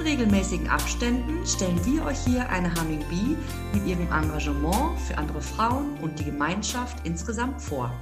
In 0.00 0.06
regelmäßigen 0.06 0.66
Abständen 0.68 1.46
stellen 1.46 1.78
wir 1.84 2.06
euch 2.06 2.18
hier 2.24 2.48
eine 2.48 2.74
Humming 2.74 3.04
Bee 3.10 3.36
mit 3.74 3.86
ihrem 3.86 4.10
Engagement 4.10 4.98
für 4.98 5.18
andere 5.18 5.42
Frauen 5.42 5.98
und 6.00 6.18
die 6.18 6.24
Gemeinschaft 6.24 7.06
insgesamt 7.06 7.60
vor. 7.60 7.92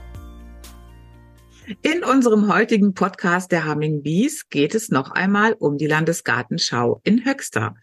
In 1.82 2.02
unserem 2.02 2.50
heutigen 2.50 2.94
Podcast 2.94 3.52
der 3.52 3.68
Humming 3.68 4.02
Bees 4.02 4.48
geht 4.48 4.74
es 4.74 4.88
noch 4.88 5.10
einmal 5.10 5.52
um 5.52 5.76
die 5.76 5.86
Landesgartenschau 5.86 7.02
in 7.04 7.26
Höxter. 7.26 7.74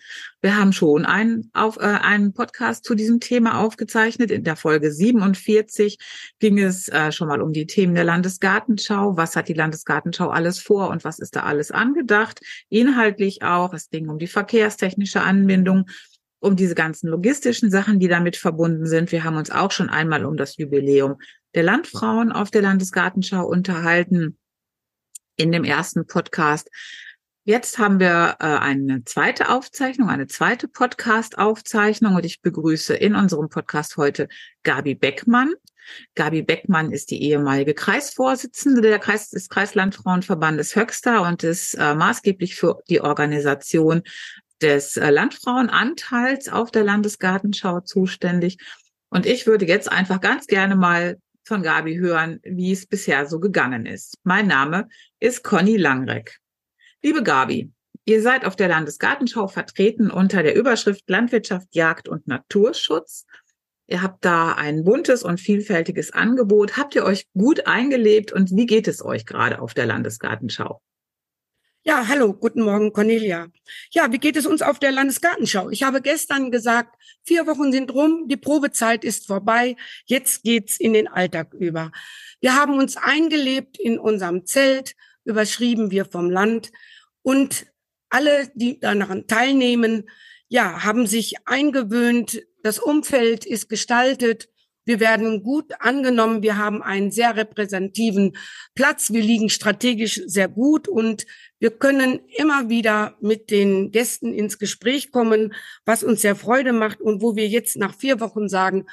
Wir 0.42 0.58
haben 0.58 0.74
schon 0.74 1.06
einen, 1.06 1.52
auf, 1.54 1.78
äh, 1.78 1.82
einen 1.82 2.34
Podcast 2.34 2.84
zu 2.84 2.96
diesem 2.96 3.20
Thema 3.20 3.60
aufgezeichnet. 3.60 4.32
In 4.32 4.44
der 4.44 4.56
Folge 4.56 4.92
47 4.92 6.00
ging 6.40 6.58
es 6.58 6.88
äh, 6.88 7.12
schon 7.12 7.28
mal 7.28 7.42
um 7.42 7.54
die 7.54 7.68
Themen 7.68 7.94
der 7.94 8.06
Landesgartenschau. 8.06 9.18
Was 9.18 9.36
hat 9.36 9.50
die 9.50 9.54
Landesgartenschau 9.54 10.30
alles 10.30 10.60
vor 10.60 10.90
und 10.90 11.04
was 11.04 11.20
ist 11.20 11.36
da 11.36 11.44
alles 11.44 11.70
angedacht? 11.70 12.40
Inhaltlich 12.70 13.44
auch. 13.44 13.72
Es 13.72 13.92
ging 13.92 14.10
um 14.10 14.18
die 14.18 14.28
verkehrstechnische 14.28 15.22
Anbindung 15.22 15.86
um 16.40 16.56
diese 16.56 16.76
ganzen 16.76 17.10
logistischen 17.10 17.72
Sachen, 17.72 18.00
die 18.00 18.08
damit 18.08 18.36
verbunden 18.36 18.86
sind. 18.86 19.12
Wir 19.12 19.24
haben 19.24 19.38
uns 19.38 19.50
auch 19.50 19.72
schon 19.72 19.90
einmal 19.90 20.26
um 20.26 20.38
das 20.38 20.58
Jubiläum 20.58 21.16
der 21.56 21.64
Landfrauen 21.64 22.32
auf 22.32 22.52
der 22.52 22.62
Landesgartenschau 22.62 23.46
unterhalten 23.46 24.38
in 25.38 25.52
dem 25.52 25.64
ersten 25.64 26.06
Podcast. 26.06 26.70
Jetzt 27.48 27.78
haben 27.78 28.00
wir 28.00 28.38
äh, 28.40 28.46
eine 28.46 29.04
zweite 29.06 29.50
Aufzeichnung, 29.50 30.10
eine 30.10 30.28
zweite 30.28 30.68
Podcast-Aufzeichnung 30.68 32.16
und 32.16 32.26
ich 32.26 32.42
begrüße 32.42 32.96
in 32.96 33.16
unserem 33.16 33.50
Podcast 33.50 33.98
heute 33.98 34.28
Gabi 34.64 34.96
Beckmann. 34.96 35.54
Gabi 36.16 36.42
Beckmann 36.42 36.92
ist 36.92 37.12
die 37.12 37.22
ehemalige 37.22 37.76
Kreisvorsitzende 37.76 38.82
der 38.82 38.98
Kreis, 38.98 39.30
des 39.30 39.50
Kreislandfrauenverbandes 39.50 40.76
Höxter 40.76 41.22
und 41.22 41.44
ist 41.44 41.76
äh, 41.76 41.94
maßgeblich 41.94 42.56
für 42.56 42.82
die 42.90 43.02
Organisation 43.02 44.02
des 44.62 44.98
äh, 44.98 45.12
Landfrauenanteils 45.12 46.50
auf 46.50 46.72
der 46.72 46.84
Landesgartenschau 46.84 47.82
zuständig. 47.82 48.58
Und 49.10 49.28
ich 49.28 49.46
würde 49.46 49.66
jetzt 49.66 49.92
einfach 49.92 50.20
ganz 50.20 50.48
gerne 50.48 50.76
mal 50.76 51.18
von 51.46 51.62
Gabi 51.62 51.98
hören, 51.98 52.40
wie 52.44 52.72
es 52.72 52.86
bisher 52.88 53.28
so 53.28 53.40
gegangen 53.40 53.86
ist. 53.86 54.18
Mein 54.24 54.48
Name 54.48 54.90
ist 55.20 55.44
Conny 55.44 55.78
Langreck. 55.78 56.40
Liebe 57.04 57.24
Gabi, 57.24 57.72
ihr 58.06 58.22
seid 58.22 58.46
auf 58.46 58.56
der 58.56 58.68
Landesgartenschau 58.68 59.48
vertreten 59.48 60.10
unter 60.10 60.42
der 60.42 60.56
Überschrift 60.56 61.08
Landwirtschaft, 61.08 61.68
Jagd 61.72 62.10
und 62.10 62.28
Naturschutz. 62.28 63.26
Ihr 63.88 64.02
habt 64.02 64.26
da 64.26 64.54
ein 64.54 64.84
buntes 64.84 65.22
und 65.22 65.40
vielfältiges 65.40 66.12
Angebot. 66.12 66.78
Habt 66.78 66.96
ihr 66.96 67.06
euch 67.06 67.28
gut 67.34 67.68
eingelebt 67.68 68.32
und 68.32 68.56
wie 68.56 68.66
geht 68.66 68.88
es 68.88 69.06
euch 69.06 69.28
gerade 69.28 69.62
auf 69.62 69.76
der 69.76 69.86
Landesgartenschau? 69.86 70.82
Ja, 71.88 72.08
hallo, 72.08 72.34
guten 72.34 72.64
Morgen, 72.64 72.92
Cornelia. 72.94 73.46
Ja, 73.92 74.12
wie 74.12 74.18
geht 74.18 74.36
es 74.38 74.48
uns 74.48 74.64
auf 74.64 74.80
der 74.80 74.92
Landesgartenschau? 74.92 75.70
Ich 75.70 75.84
habe 75.84 76.02
gestern 76.02 76.50
gesagt, 76.50 76.96
vier 77.24 77.46
Wochen 77.46 77.72
sind 77.72 77.94
rum, 77.94 78.28
die 78.28 78.38
Probezeit 78.38 79.04
ist 79.04 79.28
vorbei, 79.28 79.76
jetzt 80.08 80.42
geht's 80.42 80.80
in 80.80 80.94
den 80.94 81.08
Alltag 81.08 81.54
über. 81.54 81.92
Wir 82.42 82.56
haben 82.56 82.80
uns 82.80 82.98
eingelebt 82.98 83.78
in 83.78 84.00
unserem 84.00 84.48
Zelt, 84.48 84.96
überschrieben 85.26 85.92
wir 85.92 86.06
vom 86.06 86.32
Land 86.32 86.72
und 87.22 87.68
alle, 88.10 88.50
die 88.56 88.80
daran 88.80 89.28
teilnehmen, 89.28 90.10
ja, 90.48 90.84
haben 90.84 91.06
sich 91.06 91.36
eingewöhnt, 91.46 92.42
das 92.64 92.80
Umfeld 92.80 93.46
ist 93.46 93.70
gestaltet, 93.70 94.50
wir 94.86 95.00
werden 95.00 95.44
gut 95.44 95.74
angenommen. 95.80 96.44
Wir 96.44 96.58
haben 96.58 96.82
einen 96.82 97.12
sehr 97.12 97.36
repräsentativen 97.36 98.38
Platz. 98.76 99.12
Wir 99.12 99.22
liegen 99.22 99.50
strategisch 99.50 100.22
sehr 100.26 100.48
gut 100.48 100.88
und 100.88 101.26
wir 101.60 101.72
können 101.72 102.20
immer 102.38 102.70
wieder 102.70 103.16
mit 103.20 103.50
den 103.50 103.92
Gästen 103.92 104.34
ins 104.34 104.60
Gespräch 104.60 105.12
kommen, 105.12 105.54
was 105.86 106.04
uns 106.04 106.22
sehr 106.22 106.36
Freude 106.36 106.74
macht 106.74 107.02
und 107.02 107.22
wo 107.22 107.36
wir 107.36 107.48
jetzt 107.48 107.78
nach 107.78 107.96
vier 107.96 108.20
Wochen 108.20 108.48
sagen, 108.48 108.86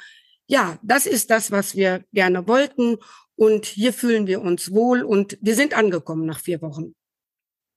ja, 0.47 0.77
das 0.83 1.05
ist 1.05 1.29
das, 1.29 1.51
was 1.51 1.75
wir 1.75 2.03
gerne 2.11 2.47
wollten 2.47 2.97
und 3.35 3.65
hier 3.65 3.93
fühlen 3.93 4.27
wir 4.27 4.41
uns 4.41 4.71
wohl 4.71 5.03
und 5.03 5.37
wir 5.41 5.55
sind 5.55 5.77
angekommen 5.77 6.25
nach 6.25 6.39
vier 6.39 6.61
Wochen. 6.61 6.95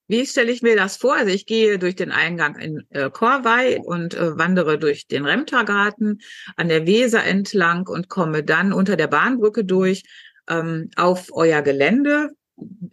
Wie 0.07 0.25
stelle 0.25 0.51
ich 0.51 0.61
mir 0.61 0.75
das 0.75 0.97
vor? 0.97 1.15
Also 1.15 1.31
ich 1.31 1.45
gehe 1.45 1.79
durch 1.79 1.95
den 1.95 2.11
Eingang 2.11 2.57
in 2.57 2.85
äh, 2.89 3.09
Korvei 3.09 3.79
und 3.79 4.13
äh, 4.13 4.37
wandere 4.37 4.79
durch 4.79 5.07
den 5.07 5.25
Remtergarten 5.25 6.21
an 6.55 6.69
der 6.69 6.85
Weser 6.85 7.23
entlang 7.23 7.87
und 7.87 8.07
komme 8.07 8.43
dann 8.43 8.71
unter 8.71 8.95
der 8.95 9.07
Bahnbrücke 9.07 9.65
durch 9.65 10.03
ähm, 10.49 10.89
auf 10.95 11.27
euer 11.33 11.61
Gelände. 11.61 12.31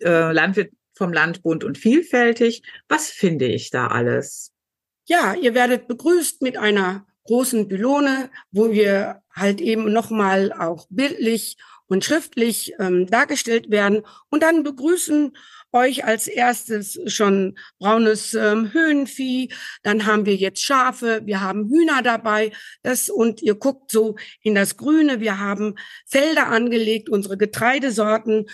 Äh, 0.00 0.32
Landwirt 0.32 0.72
vom 0.94 1.12
Land 1.12 1.42
bunt 1.42 1.64
und 1.64 1.78
vielfältig. 1.78 2.62
Was 2.88 3.10
finde 3.10 3.46
ich 3.46 3.70
da 3.70 3.88
alles? 3.88 4.52
Ja, 5.06 5.34
ihr 5.34 5.54
werdet 5.54 5.86
begrüßt 5.86 6.42
mit 6.42 6.56
einer 6.56 7.06
großen 7.24 7.68
Bylone, 7.68 8.30
wo 8.50 8.70
wir 8.70 9.22
halt 9.30 9.60
eben 9.60 9.92
nochmal 9.92 10.52
auch 10.52 10.86
bildlich 10.90 11.56
und 11.88 12.04
schriftlich 12.04 12.74
ähm, 12.78 13.06
dargestellt 13.06 13.70
werden. 13.70 14.02
Und 14.30 14.42
dann 14.42 14.62
begrüßen 14.62 15.32
euch 15.74 16.04
als 16.04 16.28
erstes 16.28 16.98
schon 17.06 17.58
braunes 17.78 18.32
ähm, 18.34 18.72
Höhenvieh, 18.72 19.52
dann 19.82 20.06
haben 20.06 20.24
wir 20.24 20.36
jetzt 20.36 20.62
Schafe, 20.62 21.22
wir 21.24 21.40
haben 21.40 21.68
Hühner 21.68 22.00
dabei, 22.02 22.52
das 22.82 23.10
und 23.10 23.42
ihr 23.42 23.56
guckt 23.56 23.90
so 23.90 24.16
in 24.40 24.54
das 24.54 24.76
Grüne, 24.76 25.20
wir 25.20 25.40
haben 25.40 25.74
Felder 26.06 26.46
angelegt, 26.46 27.08
unsere 27.08 27.36
Getreidesorten, 27.36 28.46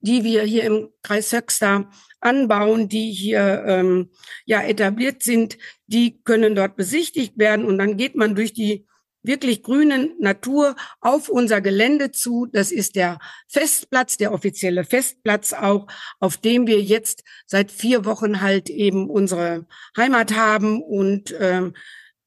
die 0.00 0.24
wir 0.24 0.42
hier 0.42 0.64
im 0.64 0.88
Kreis 1.02 1.32
Höxter 1.32 1.90
anbauen, 2.20 2.88
die 2.88 3.10
hier 3.12 3.64
ähm, 3.66 4.10
ja 4.44 4.62
etabliert 4.62 5.22
sind, 5.22 5.56
die 5.86 6.22
können 6.24 6.54
dort 6.54 6.76
besichtigt 6.76 7.38
werden 7.38 7.64
und 7.64 7.78
dann 7.78 7.96
geht 7.96 8.16
man 8.16 8.34
durch 8.34 8.52
die 8.52 8.86
wirklich 9.24 9.62
grünen 9.62 10.14
Natur 10.20 10.76
auf 11.00 11.28
unser 11.28 11.60
Gelände 11.60 12.12
zu. 12.12 12.46
Das 12.46 12.70
ist 12.70 12.94
der 12.94 13.18
Festplatz, 13.48 14.16
der 14.16 14.32
offizielle 14.32 14.84
Festplatz 14.84 15.52
auch, 15.52 15.86
auf 16.20 16.36
dem 16.36 16.66
wir 16.66 16.80
jetzt 16.80 17.24
seit 17.46 17.72
vier 17.72 18.04
Wochen 18.04 18.40
halt 18.40 18.70
eben 18.70 19.10
unsere 19.10 19.66
Heimat 19.96 20.36
haben. 20.36 20.82
Und 20.82 21.34
ähm, 21.40 21.74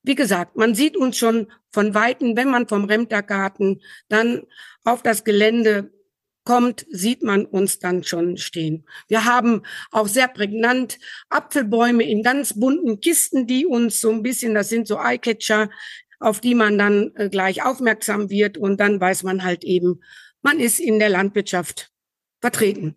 wie 0.03 0.15
gesagt, 0.15 0.57
man 0.57 0.75
sieht 0.75 0.97
uns 0.97 1.17
schon 1.17 1.47
von 1.71 1.93
Weitem, 1.93 2.35
wenn 2.35 2.49
man 2.49 2.67
vom 2.67 2.85
Remtergarten 2.85 3.81
dann 4.09 4.43
auf 4.83 5.03
das 5.03 5.23
Gelände 5.23 5.91
kommt, 6.47 6.85
sieht 6.89 7.23
man 7.23 7.45
uns 7.45 7.79
dann 7.79 8.05
schon 8.05 8.37
stehen. 8.37 8.85
Wir 9.09 9.25
haben 9.25 9.63
auch 9.91 10.07
sehr 10.07 10.29
prägnant 10.29 10.97
Apfelbäume 11.27 12.05
in 12.05 12.23
ganz 12.23 12.57
bunten 12.57 13.01
Kisten, 13.01 13.47
die 13.47 13.65
uns 13.65 13.99
so 13.99 14.11
ein 14.11 14.23
bisschen, 14.23 14.55
das 14.55 14.69
sind 14.69 14.87
so 14.87 14.97
Eyecatcher, 14.97 15.69
auf 16.19 16.39
die 16.39 16.55
man 16.55 16.77
dann 16.77 17.11
äh, 17.15 17.29
gleich 17.29 17.63
aufmerksam 17.63 18.29
wird 18.29 18.57
und 18.57 18.79
dann 18.79 18.99
weiß 18.99 19.23
man 19.23 19.43
halt 19.43 19.63
eben, 19.63 20.01
man 20.41 20.59
ist 20.59 20.79
in 20.79 20.99
der 20.99 21.09
Landwirtschaft 21.09 21.91
vertreten. 22.41 22.95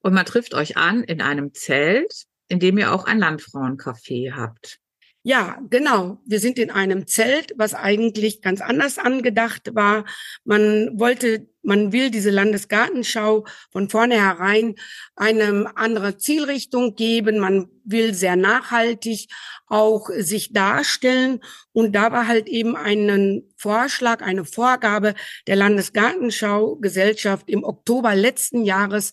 Und 0.00 0.14
man 0.14 0.26
trifft 0.26 0.54
euch 0.54 0.76
an 0.76 1.04
in 1.04 1.20
einem 1.20 1.54
Zelt, 1.54 2.24
in 2.48 2.58
dem 2.58 2.76
ihr 2.76 2.92
auch 2.92 3.04
ein 3.04 3.18
Landfrauencafé 3.18 4.32
habt. 4.34 4.81
Ja, 5.24 5.58
genau. 5.70 6.18
Wir 6.26 6.40
sind 6.40 6.58
in 6.58 6.72
einem 6.72 7.06
Zelt, 7.06 7.52
was 7.56 7.74
eigentlich 7.74 8.42
ganz 8.42 8.60
anders 8.60 8.98
angedacht 8.98 9.72
war. 9.72 10.04
Man 10.44 10.98
wollte, 10.98 11.46
man 11.62 11.92
will 11.92 12.10
diese 12.10 12.30
Landesgartenschau 12.30 13.46
von 13.70 13.88
vornherein 13.88 14.74
eine 15.14 15.76
andere 15.76 16.18
Zielrichtung 16.18 16.96
geben. 16.96 17.38
Man 17.38 17.68
will 17.84 18.14
sehr 18.14 18.34
nachhaltig 18.34 19.28
auch 19.68 20.08
sich 20.18 20.52
darstellen. 20.52 21.38
Und 21.72 21.92
da 21.92 22.10
war 22.10 22.26
halt 22.26 22.48
eben 22.48 22.74
ein 22.74 23.44
Vorschlag, 23.56 24.22
eine 24.22 24.44
Vorgabe 24.44 25.14
der 25.46 25.54
Landesgartenschau 25.54 26.76
Gesellschaft 26.76 27.48
im 27.48 27.62
Oktober 27.62 28.16
letzten 28.16 28.64
Jahres, 28.64 29.12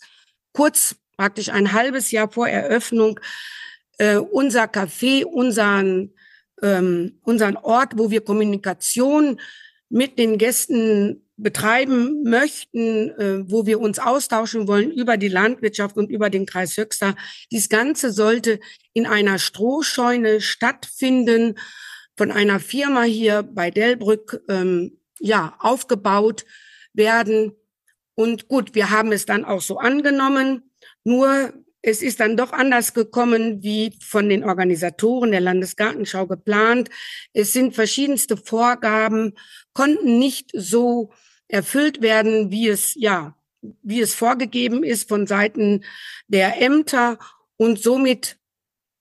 kurz 0.54 0.96
praktisch 1.18 1.50
ein 1.50 1.72
halbes 1.72 2.10
Jahr 2.10 2.32
vor 2.32 2.48
Eröffnung, 2.48 3.20
äh, 4.00 4.18
unser 4.18 4.64
Café, 4.64 5.24
unseren, 5.24 6.12
ähm, 6.64 7.20
unseren 7.24 7.58
Ort, 7.58 7.94
wo 7.98 8.10
wir 8.10 8.22
Kommunikation 8.22 9.40
mit 9.90 10.18
den 10.18 10.38
Gästen 10.38 11.26
betreiben 11.38 12.24
möchten, 12.24 13.10
äh, 13.12 13.50
wo 13.50 13.66
wir 13.66 13.80
uns 13.80 14.00
austauschen 14.00 14.68
wollen 14.68 14.92
über 14.92 15.18
die 15.18 15.30
Landwirtschaft 15.30 15.96
und 15.96 16.10
über 16.10 16.30
den 16.30 16.46
Kreis 16.46 16.78
Höxter. 16.78 17.16
Dies 17.52 17.70
Ganze 17.70 18.12
sollte 18.12 18.60
in 18.94 19.06
einer 19.06 19.40
Strohscheune 19.40 20.42
stattfinden 20.42 21.56
von 22.18 22.32
einer 22.32 22.60
Firma 22.60 23.04
hier 23.04 23.44
bei 23.44 23.72
Delbrück 23.72 24.42
ähm, 24.50 24.98
ja, 25.20 25.56
aufgebaut 25.60 26.46
werden. 26.94 27.54
Und 28.16 28.50
gut, 28.50 28.76
wir 28.76 28.90
haben 28.90 29.14
es 29.14 29.26
dann 29.26 29.46
auch 29.46 29.62
so 29.62 29.78
angenommen. 29.78 30.72
Nur 31.06 31.54
es 31.82 32.02
ist 32.02 32.20
dann 32.20 32.36
doch 32.36 32.52
anders 32.52 32.94
gekommen, 32.94 33.64
wie 33.64 33.94
von 34.02 34.28
den 34.30 34.44
Organisatoren 34.44 35.32
der 35.32 35.40
Landesgartenschau 35.40 36.28
geplant. 36.28 36.90
Es 37.34 37.54
sind 37.54 37.74
verschiedenste 37.74 38.36
Vorgaben, 38.36 39.34
konnten 39.74 40.20
nicht 40.20 40.52
so 40.54 41.12
erfüllt 41.48 42.02
werden, 42.02 42.52
wie 42.52 42.68
es, 42.68 42.94
ja, 42.96 43.36
wie 43.82 44.02
es 44.02 44.14
vorgegeben 44.14 44.84
ist 44.84 45.08
von 45.08 45.26
Seiten 45.26 45.86
der 46.28 46.62
Ämter. 46.62 47.18
Und 47.56 47.82
somit, 47.82 48.38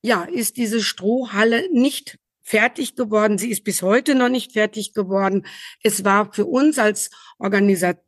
ja, 0.03 0.25
ist 0.25 0.57
diese 0.57 0.83
Strohhalle 0.83 1.69
nicht 1.73 2.19
fertig 2.43 2.97
geworden. 2.97 3.39
Sie 3.39 3.51
ist 3.51 3.65
bis 3.65 3.83
heute 3.83 4.15
noch 4.15 4.31
nicht 4.31 4.53
fertig 4.53 4.95
geworden. 4.95 5.47
Es 5.83 6.05
war 6.05 6.33
für 6.33 6.47
uns 6.47 6.79
als 6.79 7.11
Organisation 7.39 8.08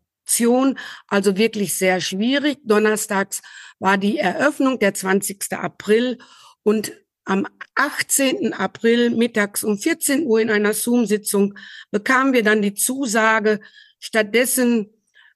also 1.08 1.36
wirklich 1.36 1.76
sehr 1.76 2.00
schwierig. 2.00 2.58
Donnerstags 2.64 3.42
war 3.78 3.98
die 3.98 4.18
Eröffnung 4.18 4.78
der 4.78 4.94
20. 4.94 5.52
April 5.52 6.18
und 6.62 6.92
am 7.24 7.46
18. 7.74 8.52
April 8.52 9.10
mittags 9.10 9.62
um 9.62 9.78
14 9.78 10.26
Uhr 10.26 10.40
in 10.40 10.50
einer 10.50 10.72
Zoom-Sitzung 10.72 11.54
bekamen 11.90 12.32
wir 12.32 12.42
dann 12.42 12.62
die 12.62 12.74
Zusage, 12.74 13.60
stattdessen 13.98 14.90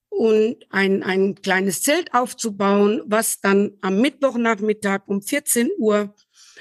und 0.09 0.57
ein, 0.71 1.03
ein 1.03 1.35
kleines 1.37 1.83
Zelt 1.83 2.15
aufzubauen, 2.15 3.03
was 3.07 3.41
dann 3.41 3.73
am 3.81 4.01
Mittwochnachmittag 4.01 5.03
um 5.07 5.23
14 5.23 5.71
Uhr 5.79 6.15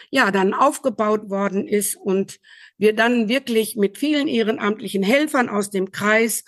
ja 0.09 0.31
dann 0.31 0.53
aufgebaut 0.53 1.29
worden 1.29 1.67
ist 1.67 1.95
und 1.95 2.39
wir 2.77 2.93
dann 2.95 3.29
wirklich 3.29 3.75
mit 3.75 3.97
vielen 3.97 4.27
ehrenamtlichen 4.27 5.03
Helfern 5.03 5.49
aus 5.49 5.69
dem 5.69 5.91
Kreis 5.91 6.43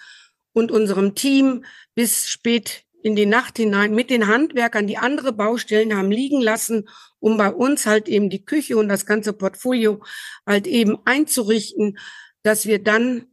und 0.55 0.71
unserem 0.71 1.15
Team 1.15 1.65
bis 1.95 2.29
spät 2.29 2.85
in 3.03 3.15
die 3.15 3.25
Nacht 3.25 3.57
hinein 3.57 3.93
mit 3.93 4.09
den 4.09 4.27
Handwerkern, 4.27 4.87
die 4.87 4.97
andere 4.97 5.33
Baustellen 5.33 5.95
haben 5.95 6.09
liegen 6.09 6.41
lassen, 6.41 6.87
um 7.19 7.37
bei 7.37 7.51
uns 7.51 7.85
halt 7.85 8.07
eben 8.07 8.29
die 8.29 8.45
Küche 8.45 8.77
und 8.77 8.87
das 8.87 9.05
ganze 9.05 9.33
Portfolio 9.33 10.01
halt 10.47 10.65
eben 10.65 10.97
einzurichten, 11.05 11.99
dass 12.41 12.65
wir 12.65 12.81
dann 12.81 13.27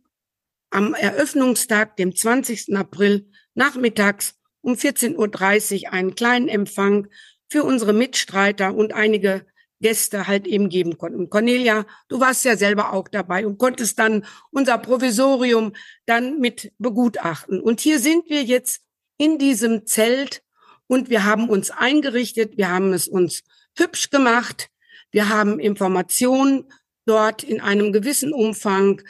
am 0.70 0.94
Eröffnungstag, 0.94 1.96
dem 1.96 2.14
20. 2.14 2.76
April, 2.76 3.30
nachmittags 3.54 4.34
um 4.60 4.74
14.30 4.74 5.84
Uhr 5.84 5.92
einen 5.92 6.14
kleinen 6.16 6.48
Empfang 6.48 7.06
für 7.48 7.62
unsere 7.62 7.92
Mitstreiter 7.92 8.74
und 8.74 8.92
einige 8.92 9.46
Gäste 9.82 10.26
halt 10.26 10.46
eben 10.46 10.70
geben 10.70 10.96
konnten. 10.96 11.29
Cornelia, 11.29 11.84
du 12.08 12.20
warst 12.20 12.44
ja 12.46 12.56
selber 12.56 12.94
auch 12.94 13.08
dabei 13.08 13.46
und 13.46 13.58
konntest 13.58 13.99
dann 13.99 14.25
unser 14.50 14.79
Provisorium 14.79 15.73
dann 16.06 16.38
mit 16.38 16.73
begutachten. 16.79 17.61
Und 17.61 17.81
hier 17.81 17.99
sind 17.99 18.31
wir 18.31 18.43
jetzt 18.43 18.81
in 19.19 19.38
diesem 19.38 19.84
Zelt 19.84 20.43
und 20.87 21.11
wir 21.11 21.25
haben 21.25 21.50
uns 21.50 21.70
eingerichtet, 21.70 22.56
wir 22.56 22.70
haben 22.70 22.94
es 22.94 23.08
uns 23.08 23.43
hübsch 23.76 24.11
gemacht, 24.11 24.70
wir 25.11 25.29
haben 25.29 25.58
Informationen 25.58 26.64
dort 27.05 27.43
in 27.43 27.61
einem 27.61 27.93
gewissen 27.93 28.32
Umfang, 28.32 29.02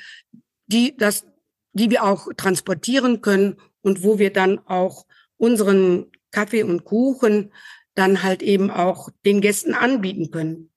die 0.67 0.97
das, 0.97 1.25
die 1.73 1.91
wir 1.91 2.03
auch 2.03 2.29
transportieren 2.37 3.21
können 3.21 3.57
und 3.83 4.03
wo 4.03 4.19
wir 4.19 4.33
dann 4.33 4.59
auch 4.67 5.07
unseren 5.37 6.07
Kaffee 6.31 6.63
und 6.63 6.85
Kuchen 6.85 7.53
dann 7.95 8.23
halt 8.23 8.43
eben 8.43 8.71
auch 8.71 9.11
den 9.25 9.41
Gästen 9.41 9.75
anbieten 9.75 10.31
können. 10.31 10.71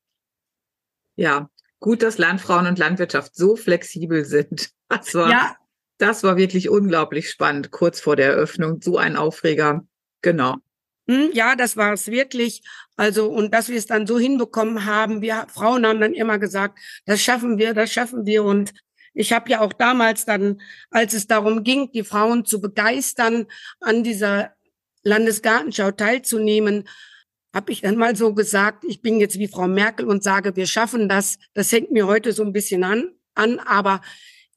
Ja, 1.16 1.50
gut, 1.80 2.04
dass 2.04 2.18
Landfrauen 2.18 2.68
und 2.68 2.80
Landwirtschaft 2.80 3.36
so 3.36 3.56
flexibel 3.56 4.26
sind. 4.26 4.70
Das 4.88 5.16
war, 5.16 5.32
ja. 5.32 5.56
das 5.98 6.22
war 6.22 6.38
wirklich 6.38 6.70
unglaublich 6.70 7.32
spannend, 7.32 7.72
kurz 7.72 8.00
vor 8.00 8.16
der 8.16 8.34
Eröffnung. 8.34 8.82
So 8.84 9.00
ein 9.00 9.16
Aufreger. 9.16 9.84
Genau. 10.22 10.58
Hm, 11.08 11.32
ja, 11.34 11.56
das 11.56 11.76
war 11.76 11.94
es 11.94 12.06
wirklich. 12.08 12.62
Also, 12.96 13.32
und 13.32 13.52
dass 13.52 13.68
wir 13.70 13.78
es 13.78 13.88
dann 13.88 14.06
so 14.06 14.20
hinbekommen 14.20 14.86
haben, 14.86 15.24
wir 15.24 15.48
Frauen 15.52 15.88
haben 15.88 16.00
dann 16.00 16.14
immer 16.14 16.38
gesagt, 16.38 16.78
das 17.06 17.20
schaffen 17.20 17.58
wir, 17.58 17.74
das 17.74 17.92
schaffen 17.92 18.28
wir. 18.28 18.44
Und 18.44 18.74
ich 19.14 19.34
habe 19.34 19.50
ja 19.50 19.62
auch 19.62 19.74
damals 19.74 20.26
dann, 20.26 20.62
als 20.92 21.14
es 21.14 21.28
darum 21.28 21.64
ging, 21.64 21.92
die 21.92 22.04
Frauen 22.04 22.46
zu 22.46 22.62
begeistern, 22.62 23.48
an 23.80 24.04
dieser 24.04 24.55
Landesgartenschau 25.06 25.92
teilzunehmen, 25.92 26.88
habe 27.54 27.72
ich 27.72 27.82
dann 27.82 27.96
mal 27.96 28.18
so 28.18 28.34
gesagt, 28.34 28.84
ich 28.86 29.02
bin 29.02 29.20
jetzt 29.22 29.40
wie 29.40 29.48
Frau 29.48 29.68
Merkel 29.68 30.08
und 30.08 30.24
sage, 30.24 30.58
wir 30.58 30.68
schaffen 30.68 31.08
das. 31.08 31.38
Das 31.54 31.72
hängt 31.72 31.92
mir 31.92 32.06
heute 32.06 32.34
so 32.34 32.44
ein 32.44 32.52
bisschen 32.52 32.84
an, 32.84 33.14
an 33.34 33.60
aber 33.60 34.02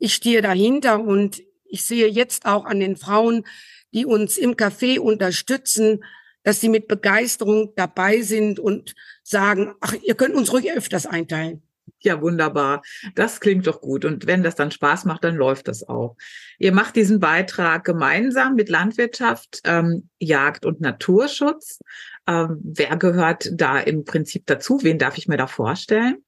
ich 0.01 0.15
stehe 0.15 0.43
dahinter 0.43 1.01
und 1.01 1.43
ich 1.65 1.85
sehe 1.85 2.09
jetzt 2.09 2.47
auch 2.47 2.65
an 2.65 2.81
den 2.81 2.97
Frauen, 2.97 3.45
die 3.93 4.05
uns 4.05 4.37
im 4.37 4.55
Café 4.55 4.99
unterstützen, 4.99 6.03
dass 6.43 6.61
sie 6.61 6.69
mit 6.69 6.89
Begeisterung 6.89 7.73
dabei 7.77 8.23
sind 8.23 8.59
und 8.59 8.95
sagen, 9.23 9.75
ach, 9.81 9.95
ihr 10.03 10.15
könnt 10.15 10.35
uns 10.35 10.53
ruhig 10.53 10.73
öfters 10.73 11.07
einteilen. 11.07 11.63
Ja, 12.01 12.21
wunderbar. 12.21 12.83
Das 13.15 13.41
klingt 13.41 13.67
doch 13.67 13.81
gut. 13.81 14.05
Und 14.05 14.27
wenn 14.27 14.43
das 14.43 14.55
dann 14.55 14.71
Spaß 14.71 15.05
macht, 15.05 15.25
dann 15.25 15.35
läuft 15.35 15.69
das 15.69 15.89
auch. 15.89 16.17
Ihr 16.59 16.73
macht 16.73 16.95
diesen 16.97 17.19
Beitrag 17.19 17.85
gemeinsam 17.85 18.55
mit 18.55 18.69
Landwirtschaft, 18.69 19.61
ähm, 19.65 20.09
Jagd 20.21 20.65
und 20.65 20.81
Naturschutz. 20.81 21.81
Ähm, 22.27 22.61
wer 22.63 22.97
gehört 22.97 23.51
da 23.53 23.79
im 23.79 24.05
Prinzip 24.05 24.47
dazu? 24.47 24.81
Wen 24.83 24.99
darf 24.99 25.19
ich 25.19 25.27
mir 25.27 25.37
da 25.37 25.49
vorstellen? 25.49 26.23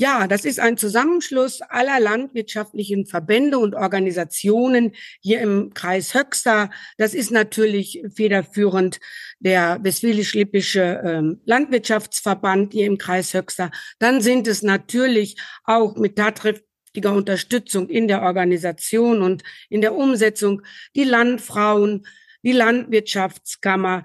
Ja, 0.00 0.28
das 0.28 0.44
ist 0.44 0.60
ein 0.60 0.76
Zusammenschluss 0.76 1.60
aller 1.60 1.98
landwirtschaftlichen 1.98 3.04
Verbände 3.04 3.58
und 3.58 3.74
Organisationen 3.74 4.92
hier 5.20 5.40
im 5.40 5.74
Kreis 5.74 6.14
Höxter. 6.14 6.70
Das 6.98 7.14
ist 7.14 7.32
natürlich 7.32 8.04
federführend 8.14 9.00
der 9.40 9.80
Westfälisch-Lippische 9.82 11.02
ähm, 11.04 11.40
Landwirtschaftsverband 11.46 12.74
hier 12.74 12.86
im 12.86 12.96
Kreis 12.96 13.34
Höxter. 13.34 13.72
Dann 13.98 14.20
sind 14.20 14.46
es 14.46 14.62
natürlich 14.62 15.34
auch 15.64 15.96
mit 15.96 16.14
tatkräftiger 16.14 17.12
Unterstützung 17.12 17.88
in 17.88 18.06
der 18.06 18.22
Organisation 18.22 19.20
und 19.20 19.42
in 19.68 19.80
der 19.80 19.96
Umsetzung 19.96 20.62
die 20.94 21.02
Landfrauen, 21.02 22.06
die 22.44 22.52
Landwirtschaftskammer, 22.52 24.04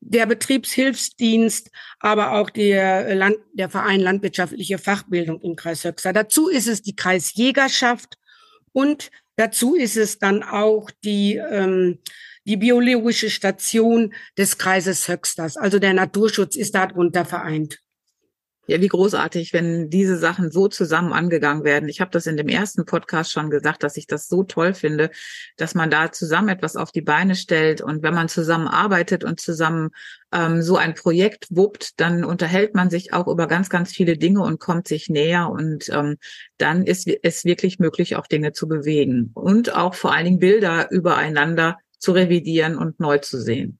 der 0.00 0.26
Betriebshilfsdienst, 0.26 1.70
aber 2.00 2.32
auch 2.32 2.50
der, 2.50 3.14
Land, 3.14 3.36
der 3.52 3.68
Verein 3.68 4.00
Landwirtschaftliche 4.00 4.78
Fachbildung 4.78 5.40
im 5.40 5.56
Kreis 5.56 5.84
Höxter. 5.84 6.12
Dazu 6.12 6.48
ist 6.48 6.68
es 6.68 6.82
die 6.82 6.96
Kreisjägerschaft 6.96 8.16
und 8.72 9.10
dazu 9.36 9.74
ist 9.74 9.96
es 9.96 10.18
dann 10.18 10.42
auch 10.42 10.90
die, 11.04 11.36
ähm, 11.36 11.98
die 12.44 12.56
biologische 12.56 13.30
Station 13.30 14.14
des 14.36 14.56
Kreises 14.58 15.08
Höxters. 15.08 15.56
Also 15.56 15.78
der 15.78 15.94
Naturschutz 15.94 16.56
ist 16.56 16.74
darunter 16.74 17.24
vereint. 17.24 17.80
Ja, 18.70 18.82
wie 18.82 18.88
großartig, 18.88 19.54
wenn 19.54 19.88
diese 19.88 20.18
Sachen 20.18 20.50
so 20.50 20.68
zusammen 20.68 21.14
angegangen 21.14 21.64
werden. 21.64 21.88
Ich 21.88 22.02
habe 22.02 22.10
das 22.10 22.26
in 22.26 22.36
dem 22.36 22.48
ersten 22.48 22.84
Podcast 22.84 23.32
schon 23.32 23.48
gesagt, 23.48 23.82
dass 23.82 23.96
ich 23.96 24.06
das 24.06 24.28
so 24.28 24.42
toll 24.42 24.74
finde, 24.74 25.08
dass 25.56 25.74
man 25.74 25.88
da 25.88 26.12
zusammen 26.12 26.50
etwas 26.50 26.76
auf 26.76 26.92
die 26.92 27.00
Beine 27.00 27.34
stellt 27.34 27.80
und 27.80 28.02
wenn 28.02 28.12
man 28.12 28.28
zusammen 28.28 28.68
arbeitet 28.68 29.24
und 29.24 29.40
zusammen 29.40 29.88
ähm, 30.32 30.60
so 30.60 30.76
ein 30.76 30.92
Projekt 30.92 31.46
wuppt, 31.48 31.98
dann 31.98 32.24
unterhält 32.24 32.74
man 32.74 32.90
sich 32.90 33.14
auch 33.14 33.26
über 33.26 33.46
ganz, 33.46 33.70
ganz 33.70 33.90
viele 33.90 34.18
Dinge 34.18 34.42
und 34.42 34.60
kommt 34.60 34.86
sich 34.86 35.08
näher 35.08 35.48
und 35.48 35.88
ähm, 35.88 36.18
dann 36.58 36.84
ist 36.84 37.08
es 37.22 37.46
wirklich 37.46 37.78
möglich, 37.78 38.16
auch 38.16 38.26
Dinge 38.26 38.52
zu 38.52 38.68
bewegen 38.68 39.30
und 39.32 39.74
auch 39.74 39.94
vor 39.94 40.12
allen 40.12 40.26
Dingen 40.26 40.40
Bilder 40.40 40.90
übereinander 40.90 41.78
zu 41.98 42.12
revidieren 42.12 42.76
und 42.76 43.00
neu 43.00 43.16
zu 43.16 43.40
sehen. 43.40 43.78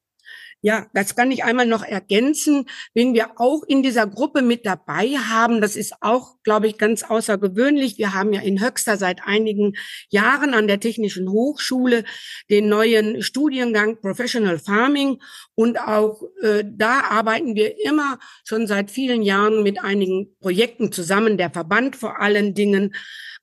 Ja, 0.61 0.87
das 0.93 1.15
kann 1.15 1.31
ich 1.31 1.45
einmal 1.45 1.65
noch 1.65 1.85
ergänzen. 1.85 2.65
Wenn 2.93 3.13
wir 3.13 3.39
auch 3.39 3.63
in 3.63 3.81
dieser 3.81 4.05
Gruppe 4.07 4.41
mit 4.41 4.65
dabei 4.65 5.11
haben, 5.11 5.61
das 5.61 5.77
ist 5.77 5.93
auch, 6.01 6.35
glaube 6.43 6.67
ich, 6.67 6.77
ganz 6.77 7.03
außergewöhnlich. 7.03 7.97
Wir 7.97 8.13
haben 8.13 8.33
ja 8.33 8.41
in 8.41 8.61
Höxter 8.61 8.97
seit 8.97 9.21
einigen 9.23 9.75
Jahren 10.09 10.53
an 10.53 10.67
der 10.67 10.81
Technischen 10.81 11.29
Hochschule 11.29 12.03
den 12.49 12.67
neuen 12.67 13.21
Studiengang 13.21 14.01
Professional 14.01 14.59
Farming 14.59 15.21
und 15.55 15.79
auch 15.79 16.23
äh, 16.41 16.65
da 16.67 17.01
arbeiten 17.09 17.55
wir 17.55 17.81
immer 17.85 18.19
schon 18.43 18.67
seit 18.67 18.91
vielen 18.91 19.21
Jahren 19.21 19.63
mit 19.63 19.81
einigen 19.81 20.35
Projekten 20.41 20.91
zusammen, 20.91 21.37
der 21.37 21.51
Verband 21.51 21.95
vor 21.95 22.19
allen 22.19 22.53
Dingen. 22.53 22.95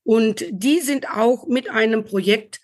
Und 0.02 0.44
die 0.50 0.80
sind 0.80 1.08
auch 1.08 1.46
mit 1.46 1.70
einem 1.70 2.04
Projekt 2.04 2.60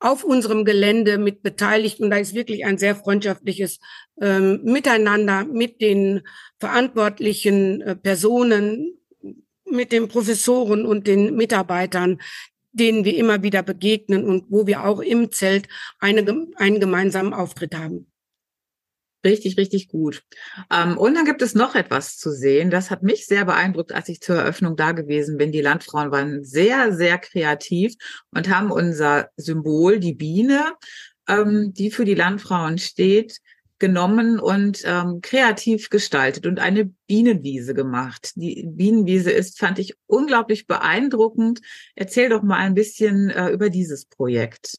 auf 0.00 0.24
unserem 0.24 0.64
Gelände 0.64 1.18
mit 1.18 1.42
beteiligt. 1.42 2.00
Und 2.00 2.10
da 2.10 2.16
ist 2.16 2.34
wirklich 2.34 2.64
ein 2.64 2.78
sehr 2.78 2.94
freundschaftliches 2.94 3.80
ähm, 4.20 4.60
Miteinander 4.64 5.44
mit 5.44 5.80
den 5.80 6.22
verantwortlichen 6.58 7.80
äh, 7.80 7.96
Personen, 7.96 8.98
mit 9.64 9.92
den 9.92 10.08
Professoren 10.08 10.86
und 10.86 11.06
den 11.06 11.36
Mitarbeitern, 11.36 12.20
denen 12.72 13.04
wir 13.04 13.16
immer 13.16 13.42
wieder 13.42 13.62
begegnen 13.62 14.24
und 14.24 14.46
wo 14.48 14.66
wir 14.66 14.84
auch 14.84 15.00
im 15.00 15.32
Zelt 15.32 15.68
eine, 15.98 16.46
einen 16.56 16.80
gemeinsamen 16.80 17.34
Auftritt 17.34 17.76
haben. 17.76 18.10
Richtig, 19.28 19.58
richtig 19.58 19.88
gut. 19.88 20.22
Ähm, 20.72 20.96
und 20.96 21.14
dann 21.14 21.26
gibt 21.26 21.42
es 21.42 21.54
noch 21.54 21.74
etwas 21.74 22.16
zu 22.16 22.32
sehen. 22.32 22.70
Das 22.70 22.90
hat 22.90 23.02
mich 23.02 23.26
sehr 23.26 23.44
beeindruckt, 23.44 23.92
als 23.92 24.08
ich 24.08 24.22
zur 24.22 24.36
Eröffnung 24.36 24.74
da 24.74 24.92
gewesen 24.92 25.36
bin. 25.36 25.52
Die 25.52 25.60
Landfrauen 25.60 26.10
waren 26.10 26.44
sehr, 26.44 26.94
sehr 26.94 27.18
kreativ 27.18 27.94
und 28.30 28.48
haben 28.48 28.70
unser 28.70 29.28
Symbol, 29.36 29.98
die 29.98 30.14
Biene, 30.14 30.72
ähm, 31.28 31.74
die 31.74 31.90
für 31.90 32.06
die 32.06 32.14
Landfrauen 32.14 32.78
steht, 32.78 33.40
genommen 33.78 34.40
und 34.40 34.80
ähm, 34.86 35.20
kreativ 35.20 35.90
gestaltet 35.90 36.46
und 36.46 36.58
eine 36.58 36.86
Bienenwiese 37.06 37.74
gemacht. 37.74 38.32
Die 38.34 38.66
Bienenwiese 38.66 39.30
ist, 39.30 39.58
fand 39.58 39.78
ich 39.78 39.94
unglaublich 40.06 40.66
beeindruckend. 40.66 41.60
Erzähl 41.94 42.30
doch 42.30 42.42
mal 42.42 42.56
ein 42.56 42.74
bisschen 42.74 43.28
äh, 43.28 43.50
über 43.50 43.68
dieses 43.68 44.06
Projekt. 44.06 44.78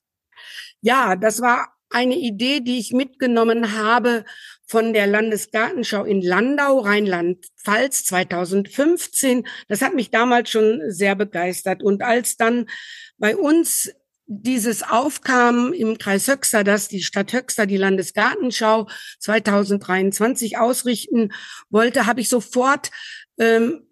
Ja, 0.82 1.16
das 1.16 1.40
war 1.40 1.79
eine 1.90 2.16
Idee, 2.16 2.60
die 2.60 2.80
ich 2.80 2.94
mitgenommen 2.94 3.74
habe 3.78 4.26
von 4.68 4.94
der 4.94 5.08
Landesgartenschau 5.08 6.04
in 6.04 6.22
Landau, 6.22 6.80
Rheinland-Pfalz 6.80 8.06
2015. 8.06 9.48
Das 9.68 9.82
hat 9.82 9.96
mich 9.96 10.12
damals 10.12 10.50
schon 10.50 10.82
sehr 10.90 11.16
begeistert. 11.16 11.82
Und 11.82 12.04
als 12.04 12.38
dann 12.38 12.68
bei 13.18 13.36
uns 13.36 13.92
dieses 14.32 14.84
aufkam 14.84 15.74
im 15.74 15.98
Kreis 15.98 16.28
Höxter, 16.28 16.64
dass 16.64 16.88
die 16.88 17.02
Stadt 17.02 17.34
Höxter 17.34 17.66
die 17.66 17.78
Landesgartenschau 17.78 18.88
2023 19.18 20.60
ausrichten 20.60 21.34
wollte, 21.72 22.06
habe 22.06 22.22
ich 22.22 22.30
sofort 22.30 22.92
ähm, 23.40 23.88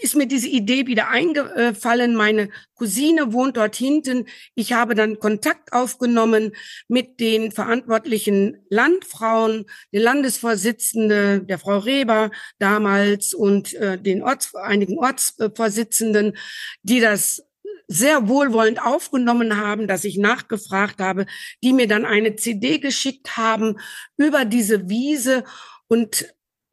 ist 0.00 0.14
mir 0.14 0.26
diese 0.26 0.48
Idee 0.48 0.86
wieder 0.86 1.08
eingefallen. 1.08 2.14
Meine 2.14 2.50
Cousine 2.74 3.32
wohnt 3.32 3.56
dort 3.56 3.76
hinten. 3.76 4.26
Ich 4.54 4.72
habe 4.72 4.94
dann 4.94 5.18
Kontakt 5.18 5.72
aufgenommen 5.72 6.52
mit 6.88 7.18
den 7.18 7.50
verantwortlichen 7.50 8.58
Landfrauen, 8.68 9.64
der 9.92 10.02
Landesvorsitzende, 10.02 11.40
der 11.40 11.58
Frau 11.58 11.78
Reber 11.78 12.30
damals 12.58 13.32
und 13.32 13.74
äh, 13.74 13.98
den 13.98 14.22
Orts, 14.22 14.54
einigen 14.54 14.98
Ortsvorsitzenden, 14.98 16.36
die 16.82 17.00
das 17.00 17.42
sehr 17.88 18.28
wohlwollend 18.28 18.82
aufgenommen 18.82 19.56
haben, 19.56 19.86
dass 19.86 20.04
ich 20.04 20.18
nachgefragt 20.18 21.00
habe, 21.00 21.26
die 21.62 21.72
mir 21.72 21.86
dann 21.86 22.04
eine 22.04 22.36
CD 22.36 22.78
geschickt 22.78 23.36
haben 23.36 23.78
über 24.16 24.44
diese 24.44 24.88
Wiese 24.88 25.44
und 25.88 26.26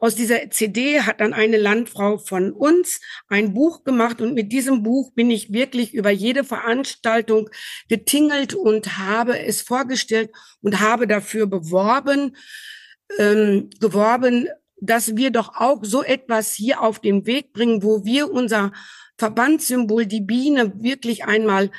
aus 0.04 0.16
dieser 0.16 0.50
CD 0.50 1.00
hat 1.00 1.22
dann 1.22 1.32
eine 1.32 1.56
Landfrau 1.56 2.18
von 2.18 2.52
uns 2.52 3.00
ein 3.30 3.54
Buch 3.54 3.86
gemacht 3.86 4.20
und 4.20 4.34
mit 4.34 4.52
diesem 4.52 4.84
Buch 4.84 5.14
bin 5.14 5.32
ich 5.32 5.54
wirklich 5.54 5.94
über 5.94 6.10
jede 6.10 6.44
Veranstaltung 6.44 7.50
getingelt 7.88 8.54
und 8.54 8.98
habe 8.98 9.40
es 9.40 9.62
vorgestellt 9.62 10.30
und 10.60 10.82
habe 10.82 11.08
dafür 11.08 11.48
beworben, 11.48 12.36
ähm, 13.18 13.70
geworben, 13.80 14.50
dass 14.76 15.16
wir 15.16 15.32
doch 15.32 15.56
auch 15.56 15.86
so 15.86 16.04
etwas 16.04 16.52
hier 16.52 16.82
auf 16.82 17.00
den 17.00 17.26
Weg 17.26 17.54
bringen, 17.54 17.82
wo 17.82 18.04
wir 18.04 18.30
unser 18.30 18.74
Verbandssymbol, 19.18 20.06
die 20.06 20.20
Biene, 20.20 20.74
wirklich 20.84 21.24
einmal 21.24 21.72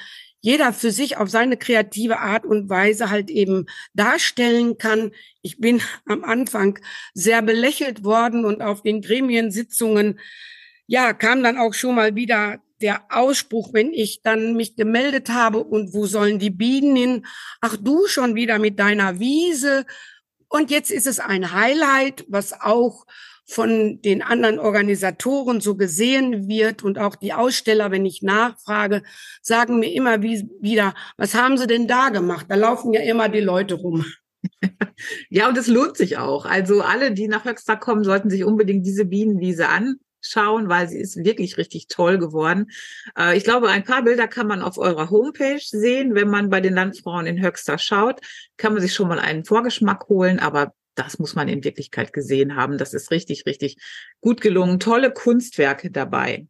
jeder 0.44 0.74
für 0.74 0.90
sich 0.90 1.16
auf 1.16 1.30
seine 1.30 1.56
kreative 1.56 2.18
Art 2.18 2.44
und 2.44 2.68
Weise 2.68 3.08
halt 3.08 3.30
eben 3.30 3.64
darstellen 3.94 4.76
kann. 4.76 5.12
Ich 5.40 5.58
bin 5.58 5.80
am 6.06 6.22
Anfang 6.22 6.78
sehr 7.14 7.40
belächelt 7.40 8.04
worden 8.04 8.44
und 8.44 8.60
auf 8.60 8.82
den 8.82 9.00
Gremiensitzungen, 9.00 10.20
ja, 10.86 11.14
kam 11.14 11.42
dann 11.42 11.56
auch 11.56 11.72
schon 11.72 11.94
mal 11.94 12.14
wieder 12.14 12.58
der 12.82 13.04
Ausspruch, 13.08 13.72
wenn 13.72 13.94
ich 13.94 14.20
dann 14.20 14.54
mich 14.54 14.76
gemeldet 14.76 15.30
habe 15.30 15.64
und 15.64 15.94
wo 15.94 16.04
sollen 16.04 16.38
die 16.38 16.50
Bienen 16.50 16.94
hin? 16.94 17.26
Ach, 17.62 17.78
du 17.80 18.06
schon 18.06 18.34
wieder 18.34 18.58
mit 18.58 18.78
deiner 18.78 19.18
Wiese. 19.18 19.86
Und 20.48 20.70
jetzt 20.70 20.90
ist 20.90 21.06
es 21.06 21.20
ein 21.20 21.52
Highlight, 21.52 22.26
was 22.28 22.52
auch 22.52 23.06
von 23.46 24.00
den 24.02 24.22
anderen 24.22 24.58
Organisatoren 24.58 25.60
so 25.60 25.76
gesehen 25.76 26.48
wird 26.48 26.82
und 26.82 26.98
auch 26.98 27.14
die 27.14 27.32
Aussteller, 27.32 27.90
wenn 27.90 28.06
ich 28.06 28.22
nachfrage, 28.22 29.02
sagen 29.42 29.78
mir 29.78 29.92
immer 29.92 30.22
wie, 30.22 30.48
wieder, 30.60 30.94
was 31.16 31.34
haben 31.34 31.58
sie 31.58 31.66
denn 31.66 31.86
da 31.86 32.08
gemacht? 32.08 32.46
Da 32.48 32.54
laufen 32.54 32.92
ja 32.92 33.02
immer 33.02 33.28
die 33.28 33.40
Leute 33.40 33.74
rum. 33.74 34.04
Ja, 35.28 35.48
und 35.48 35.58
es 35.58 35.66
lohnt 35.66 35.96
sich 35.96 36.18
auch. 36.18 36.44
Also 36.44 36.82
alle, 36.82 37.12
die 37.12 37.28
nach 37.28 37.44
Höxter 37.44 37.76
kommen, 37.76 38.04
sollten 38.04 38.30
sich 38.30 38.44
unbedingt 38.44 38.86
diese 38.86 39.04
Bienenwiese 39.04 39.68
anschauen, 39.68 40.68
weil 40.68 40.88
sie 40.88 40.98
ist 40.98 41.16
wirklich 41.16 41.56
richtig 41.56 41.88
toll 41.88 42.18
geworden. 42.18 42.70
Äh, 43.18 43.36
ich 43.36 43.44
glaube, 43.44 43.68
ein 43.68 43.84
paar 43.84 44.02
Bilder 44.02 44.28
kann 44.28 44.46
man 44.46 44.62
auf 44.62 44.78
eurer 44.78 45.10
Homepage 45.10 45.60
sehen. 45.60 46.14
Wenn 46.14 46.28
man 46.28 46.50
bei 46.50 46.60
den 46.60 46.74
Landfrauen 46.74 47.26
in 47.26 47.42
Höxter 47.42 47.78
schaut, 47.78 48.20
kann 48.56 48.72
man 48.74 48.82
sich 48.82 48.94
schon 48.94 49.08
mal 49.08 49.18
einen 49.18 49.44
Vorgeschmack 49.44 50.08
holen. 50.08 50.38
Aber 50.38 50.74
das 50.94 51.18
muss 51.18 51.34
man 51.34 51.48
in 51.48 51.64
Wirklichkeit 51.64 52.12
gesehen 52.12 52.56
haben. 52.56 52.78
Das 52.78 52.94
ist 52.94 53.10
richtig, 53.10 53.46
richtig 53.46 53.76
gut 54.20 54.40
gelungen. 54.40 54.80
Tolle 54.80 55.12
Kunstwerke 55.12 55.90
dabei. 55.90 56.46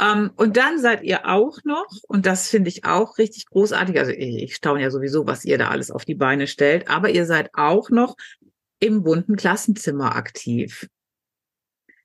Ähm, 0.00 0.30
und 0.36 0.56
dann 0.56 0.78
seid 0.78 1.02
ihr 1.02 1.26
auch 1.26 1.58
noch, 1.64 1.88
und 2.06 2.26
das 2.26 2.48
finde 2.48 2.68
ich 2.68 2.84
auch 2.84 3.18
richtig 3.18 3.46
großartig, 3.46 3.98
also 3.98 4.12
ich, 4.12 4.42
ich 4.42 4.54
staune 4.54 4.82
ja 4.82 4.90
sowieso, 4.90 5.26
was 5.26 5.44
ihr 5.44 5.56
da 5.56 5.68
alles 5.68 5.90
auf 5.90 6.04
die 6.04 6.14
Beine 6.14 6.46
stellt, 6.46 6.88
aber 6.88 7.10
ihr 7.10 7.24
seid 7.24 7.50
auch 7.54 7.88
noch 7.88 8.16
im 8.78 9.02
bunten 9.02 9.36
Klassenzimmer 9.36 10.14
aktiv. 10.14 10.86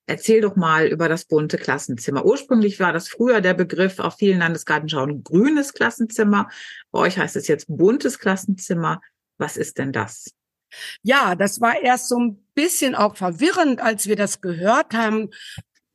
Erzähl 0.07 0.41
doch 0.41 0.55
mal 0.55 0.87
über 0.87 1.09
das 1.09 1.25
bunte 1.25 1.57
Klassenzimmer. 1.57 2.25
Ursprünglich 2.25 2.79
war 2.79 2.91
das 2.91 3.07
früher 3.07 3.39
der 3.39 3.53
Begriff 3.53 3.99
auf 3.99 4.15
vielen 4.15 4.39
Landesgartenschauen 4.39 5.23
grünes 5.23 5.73
Klassenzimmer. 5.73 6.49
Bei 6.91 6.99
euch 6.99 7.17
heißt 7.17 7.35
es 7.35 7.47
jetzt 7.47 7.67
buntes 7.69 8.19
Klassenzimmer. 8.19 9.01
Was 9.37 9.57
ist 9.57 9.77
denn 9.77 9.91
das? 9.91 10.33
Ja, 11.03 11.35
das 11.35 11.61
war 11.61 11.81
erst 11.81 12.09
so 12.09 12.19
ein 12.19 12.43
bisschen 12.53 12.95
auch 12.95 13.15
verwirrend, 13.15 13.81
als 13.81 14.07
wir 14.07 14.15
das 14.15 14.41
gehört 14.41 14.93
haben, 14.93 15.29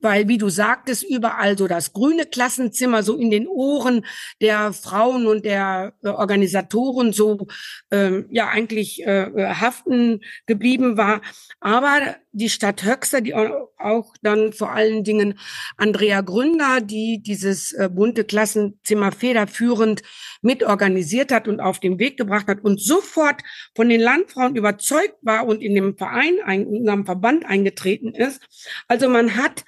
weil, 0.00 0.28
wie 0.28 0.38
du 0.38 0.48
sagtest, 0.48 1.02
überall 1.02 1.56
so 1.56 1.66
das 1.66 1.92
grüne 1.92 2.26
Klassenzimmer 2.26 3.02
so 3.02 3.16
in 3.16 3.30
den 3.30 3.48
Ohren 3.48 4.04
der 4.40 4.72
Frauen 4.72 5.26
und 5.26 5.44
der 5.44 5.94
äh, 6.02 6.08
Organisatoren 6.08 7.12
so 7.12 7.46
ähm, 7.90 8.26
ja 8.30 8.48
eigentlich 8.48 9.04
äh, 9.04 9.24
äh 9.24 9.54
haften 9.54 10.20
geblieben 10.46 10.96
war. 10.96 11.22
Aber 11.60 12.16
die 12.36 12.50
Stadt 12.50 12.84
Höxter, 12.84 13.22
die 13.22 13.34
auch 13.34 14.14
dann 14.22 14.52
vor 14.52 14.70
allen 14.72 15.04
Dingen 15.04 15.38
Andrea 15.78 16.20
Gründer, 16.20 16.80
die 16.82 17.22
dieses 17.22 17.72
äh, 17.72 17.88
bunte 17.90 18.24
Klassenzimmer 18.24 19.10
federführend 19.10 20.02
mitorganisiert 20.42 21.32
hat 21.32 21.48
und 21.48 21.60
auf 21.60 21.80
den 21.80 21.98
Weg 21.98 22.18
gebracht 22.18 22.46
hat 22.46 22.62
und 22.62 22.78
sofort 22.80 23.42
von 23.74 23.88
den 23.88 24.02
Landfrauen 24.02 24.54
überzeugt 24.54 25.16
war 25.22 25.46
und 25.46 25.62
in 25.62 25.74
dem 25.74 25.96
Verein, 25.96 26.34
in 26.46 26.66
unserem 26.66 27.06
Verband 27.06 27.46
eingetreten 27.46 28.14
ist. 28.14 28.42
Also 28.86 29.08
man 29.08 29.36
hat 29.36 29.64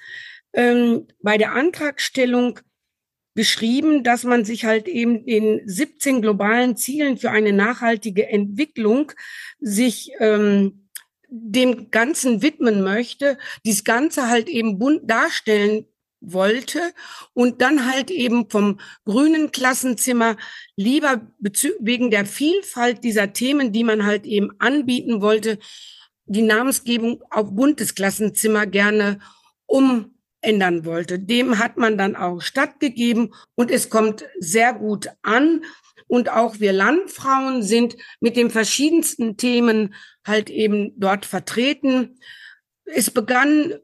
ähm, 0.53 1.07
bei 1.23 1.39
der 1.39 1.53
Antragstellung 1.53 2.59
geschrieben, 3.33 4.03
dass 4.03 4.25
man 4.25 4.45
sich 4.45 4.65
halt 4.65 4.87
eben 4.87 5.25
den 5.25 5.61
17 5.65 6.21
globalen 6.21 6.77
Zielen 6.77 7.17
für 7.17 7.31
eine 7.31 7.53
nachhaltige 7.53 8.27
Entwicklung 8.27 9.11
sich 9.59 10.11
ähm, 10.19 10.88
dem 11.29 11.91
Ganzen 11.91 12.41
widmen 12.41 12.81
möchte, 12.81 13.37
dies 13.65 13.83
Ganze 13.83 14.27
halt 14.27 14.49
eben 14.49 14.79
bunt 14.79 15.09
darstellen 15.09 15.85
wollte 16.21 16.93
und 17.33 17.61
dann 17.61 17.89
halt 17.89 18.11
eben 18.11 18.49
vom 18.49 18.79
grünen 19.05 19.51
Klassenzimmer 19.51 20.35
lieber 20.75 21.21
wegen 21.79 22.11
der 22.11 22.25
Vielfalt 22.25 23.03
dieser 23.03 23.31
Themen, 23.31 23.71
die 23.71 23.83
man 23.83 24.05
halt 24.05 24.25
eben 24.25 24.51
anbieten 24.59 25.21
wollte, 25.21 25.59
die 26.25 26.41
Namensgebung 26.41 27.23
auf 27.31 27.55
buntes 27.55 27.95
Klassenzimmer 27.95 28.65
gerne 28.65 29.19
umändern 30.43 30.85
wollte. 30.85 31.19
Dem 31.19 31.59
hat 31.59 31.77
man 31.77 31.97
dann 31.97 32.15
auch 32.15 32.41
stattgegeben 32.41 33.33
und 33.55 33.71
es 33.71 33.89
kommt 33.89 34.25
sehr 34.39 34.73
gut 34.73 35.09
an. 35.21 35.63
Und 36.07 36.29
auch 36.29 36.59
wir 36.59 36.73
Landfrauen 36.73 37.61
sind 37.61 37.95
mit 38.19 38.35
den 38.35 38.49
verschiedensten 38.49 39.37
Themen 39.37 39.93
halt 40.25 40.49
eben 40.49 40.93
dort 40.99 41.25
vertreten. 41.25 42.19
Es 42.85 43.11
begann, 43.11 43.75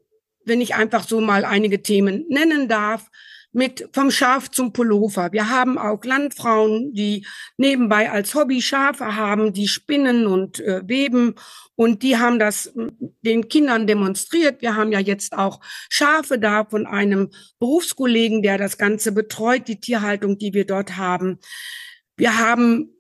wenn 0.44 0.62
ich 0.62 0.76
einfach 0.76 1.08
so 1.08 1.22
mal 1.22 1.46
einige 1.46 1.84
Themen 1.84 2.26
nennen 2.30 2.68
darf, 2.68 3.10
mit 3.56 3.88
vom 3.94 4.12
Schaf 4.12 4.52
zum 4.52 4.74
Pullover. 4.74 5.32
Wir 5.32 5.50
haben 5.50 5.78
auch 5.78 6.04
Landfrauen, 6.04 6.94
die 6.94 7.26
nebenbei 7.56 8.12
als 8.12 8.36
Hobby 8.36 8.62
Schafe 8.62 9.16
haben, 9.16 9.54
die 9.54 9.70
spinnen 9.70 10.28
und 10.28 10.60
äh, 10.60 10.82
weben 10.86 11.36
und 11.76 12.04
die 12.04 12.18
haben 12.18 12.38
das 12.38 12.74
den 13.22 13.48
Kindern 13.48 13.88
demonstriert. 13.88 14.62
Wir 14.62 14.76
haben 14.76 14.92
ja 14.92 15.00
jetzt 15.00 15.38
auch 15.38 15.62
Schafe 15.90 16.38
da 16.38 16.66
von 16.66 16.86
einem 16.86 17.30
Berufskollegen, 17.60 18.42
der 18.42 18.58
das 18.58 18.78
Ganze 18.78 19.14
betreut, 19.14 19.70
die 19.70 19.80
Tierhaltung, 19.80 20.38
die 20.38 20.54
wir 20.54 20.66
dort 20.66 20.98
haben. 20.98 21.40
Wir 22.18 22.38
haben 22.38 22.92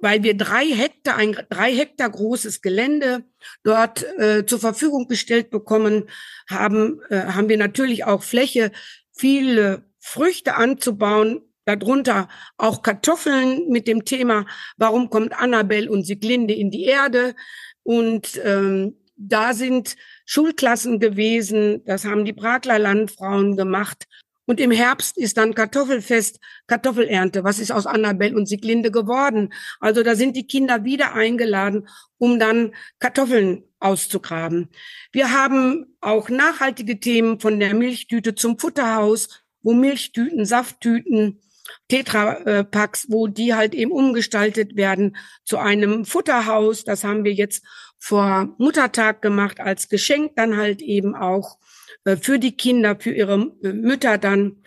weil 0.00 0.22
wir 0.22 0.36
drei 0.36 0.66
Hektar, 0.66 1.16
ein 1.16 1.34
drei 1.48 1.74
Hektar 1.74 2.10
großes 2.10 2.60
Gelände 2.60 3.24
dort 3.62 4.04
äh, 4.18 4.44
zur 4.44 4.58
Verfügung 4.58 5.08
gestellt 5.08 5.48
bekommen 5.48 6.10
haben, 6.46 7.00
äh, 7.08 7.22
haben 7.22 7.48
wir 7.48 7.56
natürlich 7.56 8.04
auch 8.04 8.22
Fläche, 8.22 8.70
viele 9.14 9.84
Früchte 9.98 10.56
anzubauen, 10.56 11.40
darunter 11.64 12.28
auch 12.58 12.82
Kartoffeln 12.82 13.68
mit 13.68 13.88
dem 13.88 14.04
Thema, 14.04 14.46
warum 14.76 15.08
kommt 15.08 15.32
Annabelle 15.32 15.90
und 15.90 16.04
Siglinde 16.04 16.54
in 16.54 16.70
die 16.70 16.84
Erde? 16.84 17.34
Und 17.82 18.40
ähm, 18.44 18.96
da 19.16 19.54
sind 19.54 19.96
Schulklassen 20.26 20.98
gewesen, 20.98 21.82
das 21.84 22.04
haben 22.04 22.24
die 22.24 22.32
Brakler 22.32 22.78
Landfrauen 22.78 23.56
gemacht. 23.56 24.06
Und 24.46 24.60
im 24.60 24.70
Herbst 24.70 25.16
ist 25.16 25.38
dann 25.38 25.54
Kartoffelfest, 25.54 26.38
Kartoffelernte. 26.66 27.44
Was 27.44 27.58
ist 27.58 27.72
aus 27.72 27.86
Annabelle 27.86 28.36
und 28.36 28.46
Siglinde 28.46 28.90
geworden? 28.90 29.54
Also 29.80 30.02
da 30.02 30.16
sind 30.16 30.36
die 30.36 30.46
Kinder 30.46 30.84
wieder 30.84 31.14
eingeladen, 31.14 31.88
um 32.18 32.38
dann 32.38 32.74
Kartoffeln 32.98 33.64
auszugraben. 33.84 34.68
Wir 35.12 35.32
haben 35.32 35.96
auch 36.00 36.28
nachhaltige 36.28 36.98
Themen 36.98 37.38
von 37.38 37.60
der 37.60 37.74
Milchtüte 37.74 38.34
zum 38.34 38.58
Futterhaus, 38.58 39.28
wo 39.62 39.74
Milchtüten, 39.74 40.44
Safttüten, 40.44 41.40
Tetrapacks, 41.88 43.06
wo 43.10 43.26
die 43.26 43.54
halt 43.54 43.74
eben 43.74 43.92
umgestaltet 43.92 44.76
werden 44.76 45.16
zu 45.44 45.58
einem 45.58 46.04
Futterhaus. 46.04 46.84
Das 46.84 47.04
haben 47.04 47.24
wir 47.24 47.32
jetzt 47.32 47.64
vor 47.98 48.54
Muttertag 48.58 49.22
gemacht 49.22 49.60
als 49.60 49.88
Geschenk 49.88 50.36
dann 50.36 50.56
halt 50.56 50.82
eben 50.82 51.14
auch 51.14 51.58
äh, 52.04 52.16
für 52.16 52.38
die 52.38 52.56
Kinder, 52.56 52.96
für 52.98 53.12
ihre 53.12 53.52
äh, 53.62 53.72
Mütter 53.72 54.18
dann. 54.18 54.62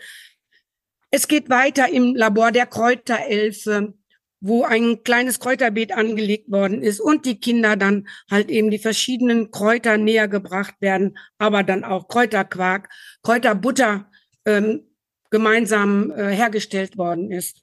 Es 1.10 1.28
geht 1.28 1.48
weiter 1.48 1.88
im 1.88 2.14
Labor 2.14 2.52
der 2.52 2.66
Kräuterelfe, 2.66 3.94
wo 4.40 4.64
ein 4.64 5.02
kleines 5.02 5.40
Kräuterbeet 5.40 5.92
angelegt 5.92 6.50
worden 6.50 6.82
ist 6.82 7.00
und 7.00 7.26
die 7.26 7.40
Kinder 7.40 7.76
dann 7.76 8.08
halt 8.30 8.50
eben 8.50 8.70
die 8.70 8.78
verschiedenen 8.78 9.50
Kräuter 9.50 9.96
näher 9.98 10.28
gebracht 10.28 10.74
werden, 10.80 11.18
aber 11.38 11.62
dann 11.62 11.84
auch 11.84 12.08
Kräuterquark, 12.08 12.88
Kräuterbutter 13.22 14.10
ähm, 14.44 14.84
gemeinsam 15.30 16.10
äh, 16.10 16.30
hergestellt 16.30 16.96
worden 16.96 17.30
ist. 17.32 17.62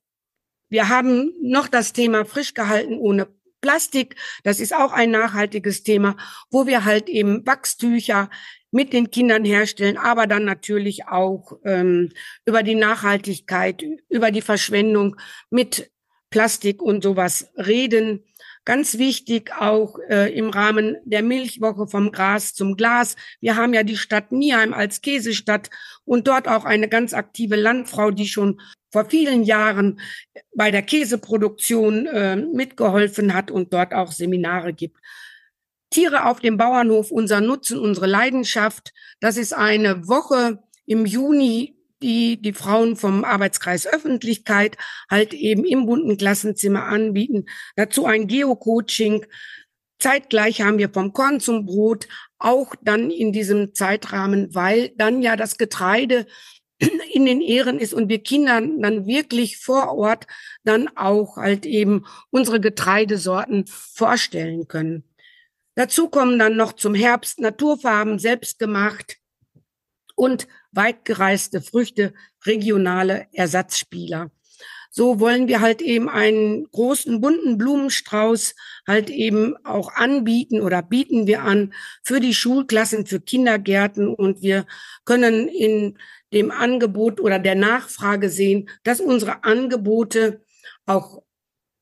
Wir 0.69 0.89
haben 0.89 1.33
noch 1.41 1.67
das 1.67 1.93
Thema 1.93 2.25
frisch 2.25 2.53
gehalten 2.53 2.97
ohne 2.97 3.27
Plastik. 3.61 4.15
Das 4.43 4.59
ist 4.59 4.75
auch 4.75 4.91
ein 4.91 5.11
nachhaltiges 5.11 5.83
Thema, 5.83 6.17
wo 6.51 6.67
wir 6.67 6.85
halt 6.85 7.09
eben 7.09 7.45
Wachstücher 7.45 8.29
mit 8.71 8.91
den 8.91 9.09
Kindern 9.09 9.45
herstellen, 9.45 9.97
aber 9.97 10.27
dann 10.27 10.43
natürlich 10.43 11.07
auch 11.07 11.57
ähm, 11.63 12.11
über 12.45 12.61
die 12.61 12.75
Nachhaltigkeit, 12.75 13.81
über 14.09 14.31
die 14.31 14.41
Verschwendung 14.41 15.15
mit 15.49 15.89
Plastik 16.35 16.81
und 16.81 17.01
sowas 17.01 17.49
reden. 17.55 18.25
Ganz 18.65 18.97
wichtig 18.97 19.53
auch 19.57 19.97
äh, 20.09 20.37
im 20.37 20.49
Rahmen 20.49 20.97
der 21.05 21.23
Milchwoche 21.23 21.87
vom 21.87 22.11
Gras 22.11 22.53
zum 22.53 22.75
Glas. 22.75 23.15
Wir 23.39 23.55
haben 23.55 23.73
ja 23.73 23.83
die 23.83 23.95
Stadt 23.95 24.33
Nieheim 24.33 24.73
als 24.73 24.99
Käsestadt 24.99 25.69
und 26.03 26.27
dort 26.27 26.49
auch 26.49 26.65
eine 26.65 26.89
ganz 26.89 27.13
aktive 27.13 27.55
Landfrau, 27.55 28.11
die 28.11 28.27
schon 28.27 28.59
vor 28.91 29.05
vielen 29.05 29.43
Jahren 29.43 30.01
bei 30.53 30.71
der 30.71 30.81
Käseproduktion 30.81 32.05
äh, 32.07 32.35
mitgeholfen 32.35 33.33
hat 33.33 33.49
und 33.49 33.71
dort 33.71 33.93
auch 33.93 34.11
Seminare 34.11 34.73
gibt. 34.73 34.97
Tiere 35.89 36.25
auf 36.25 36.41
dem 36.41 36.57
Bauernhof, 36.57 37.11
unser 37.11 37.39
Nutzen, 37.39 37.79
unsere 37.79 38.07
Leidenschaft. 38.07 38.91
Das 39.21 39.37
ist 39.37 39.53
eine 39.53 40.09
Woche 40.09 40.61
im 40.85 41.05
Juni, 41.05 41.74
die 42.01 42.41
die 42.41 42.53
Frauen 42.53 42.95
vom 42.95 43.23
Arbeitskreis 43.23 43.87
Öffentlichkeit 43.87 44.77
halt 45.09 45.33
eben 45.33 45.63
im 45.65 45.85
bunten 45.85 46.17
Klassenzimmer 46.17 46.85
anbieten. 46.85 47.45
Dazu 47.75 48.05
ein 48.05 48.27
Geo-Coaching. 48.27 49.25
Zeitgleich 49.99 50.61
haben 50.61 50.77
wir 50.77 50.89
vom 50.89 51.13
Korn 51.13 51.39
zum 51.39 51.65
Brot 51.65 52.07
auch 52.37 52.75
dann 52.81 53.11
in 53.11 53.31
diesem 53.31 53.73
Zeitrahmen, 53.73 54.53
weil 54.53 54.89
dann 54.97 55.21
ja 55.21 55.35
das 55.35 55.57
Getreide 55.57 56.27
in 57.13 57.25
den 57.25 57.41
Ehren 57.41 57.79
ist 57.79 57.93
und 57.93 58.09
wir 58.09 58.21
Kindern 58.21 58.81
dann 58.81 59.05
wirklich 59.05 59.57
vor 59.57 59.93
Ort 59.95 60.27
dann 60.63 60.89
auch 60.95 61.37
halt 61.37 61.65
eben 61.65 62.05
unsere 62.29 62.59
Getreidesorten 62.59 63.65
vorstellen 63.67 64.67
können. 64.67 65.05
Dazu 65.75 66.09
kommen 66.09 66.39
dann 66.39 66.55
noch 66.55 66.73
zum 66.73 66.93
Herbst 66.93 67.39
Naturfarben 67.39 68.19
selbst 68.19 68.59
gemacht 68.59 69.17
und 70.15 70.47
weitgereiste 70.71 71.61
Früchte, 71.61 72.13
regionale 72.45 73.27
Ersatzspieler. 73.33 74.31
So 74.97 75.19
wollen 75.19 75.49
wir 75.49 75.59
halt 75.59 75.81
eben 75.81 76.07
einen 76.07 76.71
großen 76.71 77.19
bunten 77.19 77.57
Blumenstrauß 77.57 78.55
halt 78.87 79.09
eben 79.09 79.57
auch 79.65 79.93
anbieten 79.93 80.61
oder 80.61 80.81
bieten 80.81 81.27
wir 81.27 81.41
an 81.41 81.73
für 82.01 82.21
die 82.21 82.33
Schulklassen, 82.33 83.05
für 83.05 83.19
Kindergärten 83.19 84.07
und 84.07 84.41
wir 84.41 84.65
können 85.03 85.49
in 85.49 85.97
dem 86.31 86.49
Angebot 86.49 87.19
oder 87.19 87.39
der 87.39 87.55
Nachfrage 87.55 88.29
sehen, 88.29 88.69
dass 88.83 89.01
unsere 89.01 89.43
Angebote 89.43 90.41
auch 90.85 91.23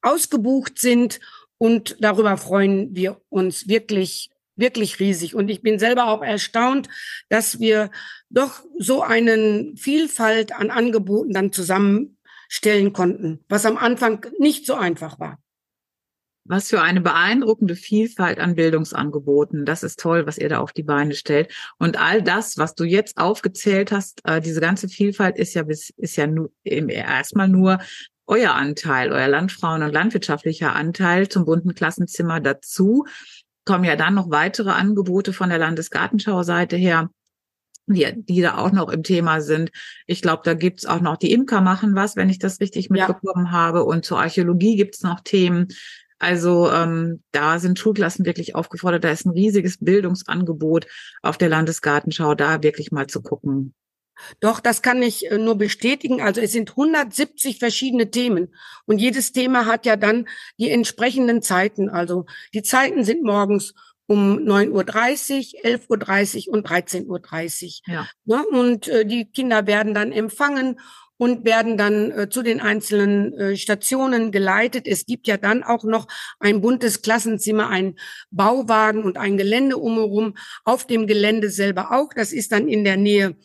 ausgebucht 0.02 0.80
sind 0.80 1.20
und 1.60 1.96
darüber 2.00 2.36
freuen 2.38 2.96
wir 2.96 3.22
uns 3.30 3.68
wirklich, 3.68 4.32
wirklich 4.56 5.00
riesig. 5.00 5.36
Und 5.36 5.50
ich 5.50 5.62
bin 5.62 5.80
selber 5.80 6.08
auch 6.08 6.22
erstaunt, 6.22 6.90
dass 7.30 7.60
wir 7.60 7.92
doch 8.30 8.64
so 8.78 9.02
einen 9.02 9.78
Vielfalt 9.78 10.54
an 10.54 10.70
Angeboten 10.70 11.34
dann 11.34 11.52
zusammenstellen 11.52 12.94
konnten, 12.94 13.44
was 13.50 13.66
am 13.66 13.78
Anfang 13.78 14.26
nicht 14.40 14.66
so 14.66 14.76
einfach 14.76 15.20
war. 15.20 15.40
Was 16.46 16.70
für 16.70 16.82
eine 16.82 17.00
beeindruckende 17.00 17.76
Vielfalt 17.76 18.40
an 18.40 18.56
Bildungsangeboten. 18.56 19.66
Das 19.66 19.82
ist 19.82 19.98
toll, 19.98 20.26
was 20.26 20.38
ihr 20.38 20.50
da 20.50 20.60
auf 20.60 20.74
die 20.74 20.84
Beine 20.84 21.16
stellt. 21.16 21.54
Und 21.78 21.98
all 21.98 22.22
das, 22.22 22.58
was 22.58 22.76
du 22.76 22.84
jetzt 22.84 23.18
aufgezählt 23.18 23.94
hast, 23.94 24.20
äh, 24.26 24.42
diese 24.42 24.60
ganze 24.60 24.90
Vielfalt 24.90 25.38
ist 25.38 25.54
ja 25.54 25.64
bis, 25.64 25.92
ist 25.96 26.18
ja 26.18 26.28
nur, 26.28 26.52
erstmal 26.66 27.48
nur 27.48 27.80
euer 28.28 28.54
Anteil, 28.54 29.14
euer 29.14 29.28
Landfrauen- 29.28 29.84
und 29.84 29.94
landwirtschaftlicher 29.94 30.76
Anteil 30.76 31.30
zum 31.30 31.46
bunten 31.46 31.76
Klassenzimmer 31.76 32.42
dazu. 32.42 33.06
Kommen 33.66 33.84
ja 33.84 33.96
dann 33.96 34.14
noch 34.14 34.30
weitere 34.30 34.72
Angebote 34.72 35.34
von 35.34 35.50
der 35.50 35.58
Landesgartenschau-Seite 35.58 36.76
her, 36.76 37.10
die, 37.88 38.14
die 38.16 38.42
da 38.42 38.58
auch 38.58 38.72
noch 38.72 38.90
im 38.90 39.04
Thema 39.04 39.42
sind. 39.42 39.72
Ich 40.06 40.22
glaube, 40.22 40.42
da 40.44 40.54
gibt's 40.54 40.86
auch 40.86 41.02
noch, 41.02 41.18
die 41.18 41.32
Imker 41.32 41.62
machen 41.62 41.96
was, 41.96 42.16
wenn 42.16 42.30
ich 42.30 42.40
das 42.40 42.60
richtig 42.60 42.90
mitbekommen 42.90 43.46
ja. 43.46 43.52
habe. 43.52 43.86
Und 43.86 44.06
zur 44.06 44.20
Archäologie 44.20 44.76
gibt's 44.76 45.04
noch 45.04 45.22
Themen. 45.22 45.68
Also 46.20 46.72
ähm, 46.72 47.22
da 47.32 47.60
sind 47.60 47.78
Schulklassen 47.80 48.26
wirklich 48.26 48.56
aufgefordert. 48.56 49.04
Da 49.04 49.10
ist 49.10 49.26
ein 49.26 49.32
riesiges 49.32 49.78
Bildungsangebot 49.78 50.88
auf 51.22 51.38
der 51.38 51.50
Landesgartenschau, 51.50 52.34
da 52.36 52.64
wirklich 52.64 52.92
mal 52.92 53.08
zu 53.08 53.22
gucken, 53.22 53.74
doch, 54.40 54.60
das 54.60 54.82
kann 54.82 55.02
ich 55.02 55.30
äh, 55.32 55.38
nur 55.38 55.58
bestätigen. 55.58 56.22
Also 56.22 56.42
es 56.42 56.52
sind 56.52 56.72
170 56.72 57.60
verschiedene 57.60 58.12
Themen 58.12 58.54
und 58.86 59.00
jedes 59.00 59.32
Thema 59.32 59.66
hat 59.66 59.86
ja 59.86 59.96
dann 59.96 60.28
die 60.58 60.70
entsprechenden 60.70 61.42
Zeiten. 61.42 61.90
Also 61.90 62.26
die 62.54 62.64
Zeiten 62.64 63.04
sind 63.04 63.24
morgens 63.24 63.74
um 64.06 64.38
9.30 64.38 65.56
Uhr, 65.56 65.72
11.30 65.98 66.48
Uhr 66.48 66.54
und 66.54 66.68
13.30 66.68 67.08
Uhr. 67.08 67.94
Ja. 67.94 68.08
Ne? 68.26 68.46
Und 68.48 68.88
äh, 68.88 69.06
die 69.06 69.26
Kinder 69.26 69.66
werden 69.66 69.94
dann 69.94 70.12
empfangen 70.12 70.80
und 71.18 71.46
werden 71.46 71.78
dann 71.78 72.12
äh, 72.12 72.30
zu 72.30 72.42
den 72.42 72.60
einzelnen 72.60 73.34
äh, 73.38 73.56
Stationen 73.56 74.32
geleitet. 74.32 74.88
Es 74.88 75.06
gibt 75.06 75.28
ja 75.28 75.38
dann 75.38 75.64
auch 75.64 75.84
noch 75.84 76.08
ein 76.40 76.62
buntes 76.62 77.02
Klassenzimmer, 77.02 77.70
ein 77.70 77.96
Bauwagen 78.32 79.04
und 79.04 79.18
ein 79.18 79.38
Gelände 79.38 79.78
umherum. 79.78 80.36
Auf 80.66 80.88
dem 80.88 81.08
Gelände 81.08 81.50
selber 81.50 81.92
auch. 81.92 82.10
Das 82.16 82.34
ist 82.34 82.52
dann 82.52 82.68
in 82.68 82.84
der 82.84 82.98
Nähe 82.98 83.36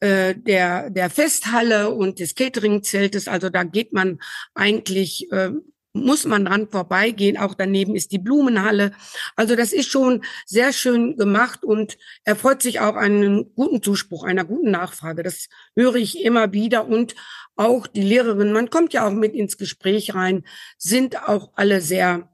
äh, 0.00 0.34
der, 0.34 0.90
der 0.90 1.10
Festhalle 1.10 1.90
und 1.90 2.18
des 2.18 2.34
Cateringzeltes. 2.34 3.28
Also 3.28 3.50
da 3.50 3.62
geht 3.62 3.92
man 3.92 4.18
eigentlich 4.54 5.30
äh, 5.30 5.50
muss 5.92 6.24
man 6.24 6.44
dran 6.44 6.68
vorbeigehen. 6.68 7.36
Auch 7.36 7.54
daneben 7.54 7.94
ist 7.94 8.12
die 8.12 8.18
Blumenhalle. 8.18 8.92
Also 9.36 9.56
das 9.56 9.72
ist 9.72 9.90
schon 9.90 10.24
sehr 10.46 10.72
schön 10.72 11.16
gemacht 11.16 11.64
und 11.64 11.98
erfreut 12.24 12.62
sich 12.62 12.80
auch 12.80 12.96
einen 12.96 13.54
guten 13.54 13.82
Zuspruch, 13.82 14.24
einer 14.24 14.44
guten 14.44 14.70
Nachfrage. 14.70 15.22
Das 15.22 15.48
höre 15.76 15.96
ich 15.96 16.22
immer 16.22 16.52
wieder 16.52 16.86
und 16.86 17.14
auch 17.56 17.86
die 17.86 18.02
Lehrerinnen, 18.02 18.52
man 18.52 18.70
kommt 18.70 18.92
ja 18.94 19.06
auch 19.06 19.12
mit 19.12 19.34
ins 19.34 19.58
Gespräch 19.58 20.14
rein, 20.14 20.44
sind 20.78 21.28
auch 21.28 21.50
alle 21.54 21.82
sehr 21.82 22.31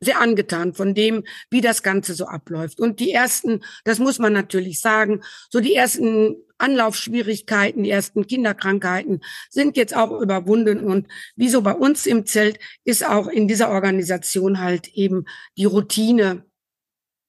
sehr 0.00 0.20
angetan 0.20 0.74
von 0.74 0.94
dem, 0.94 1.24
wie 1.50 1.60
das 1.60 1.82
Ganze 1.82 2.14
so 2.14 2.26
abläuft. 2.26 2.80
Und 2.80 3.00
die 3.00 3.12
ersten, 3.12 3.62
das 3.84 3.98
muss 3.98 4.18
man 4.18 4.32
natürlich 4.32 4.80
sagen, 4.80 5.22
so 5.50 5.60
die 5.60 5.74
ersten 5.74 6.36
Anlaufschwierigkeiten, 6.58 7.82
die 7.82 7.90
ersten 7.90 8.26
Kinderkrankheiten 8.26 9.20
sind 9.50 9.76
jetzt 9.76 9.94
auch 9.96 10.20
überwunden. 10.20 10.80
Und 10.80 11.08
wie 11.34 11.48
so 11.48 11.62
bei 11.62 11.72
uns 11.72 12.06
im 12.06 12.26
Zelt 12.26 12.58
ist 12.84 13.06
auch 13.06 13.26
in 13.26 13.48
dieser 13.48 13.70
Organisation 13.70 14.60
halt 14.60 14.88
eben 14.88 15.24
die 15.56 15.64
Routine 15.64 16.44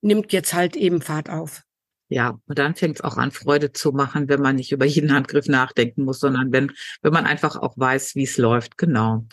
nimmt 0.01 0.31
jetzt 0.31 0.53
halt 0.53 0.75
eben 0.75 1.01
Fahrt 1.01 1.29
auf. 1.29 1.63
Ja, 2.09 2.39
und 2.45 2.57
dann 2.57 2.75
fängt 2.75 2.97
es 2.97 3.03
auch 3.03 3.17
an, 3.17 3.31
Freude 3.31 3.73
zu 3.73 3.91
machen, 3.91 4.29
wenn 4.29 4.41
man 4.41 4.55
nicht 4.55 4.71
über 4.71 4.85
jeden 4.85 5.13
Handgriff 5.13 5.47
nachdenken 5.47 6.05
muss, 6.05 6.19
sondern 6.19 6.53
wenn, 6.53 6.71
wenn 7.01 7.11
man 7.11 7.25
einfach 7.25 7.57
auch 7.57 7.77
weiß, 7.77 8.15
wie 8.15 8.23
es 8.23 8.37
läuft. 8.37 8.77
Genau. 8.77 9.25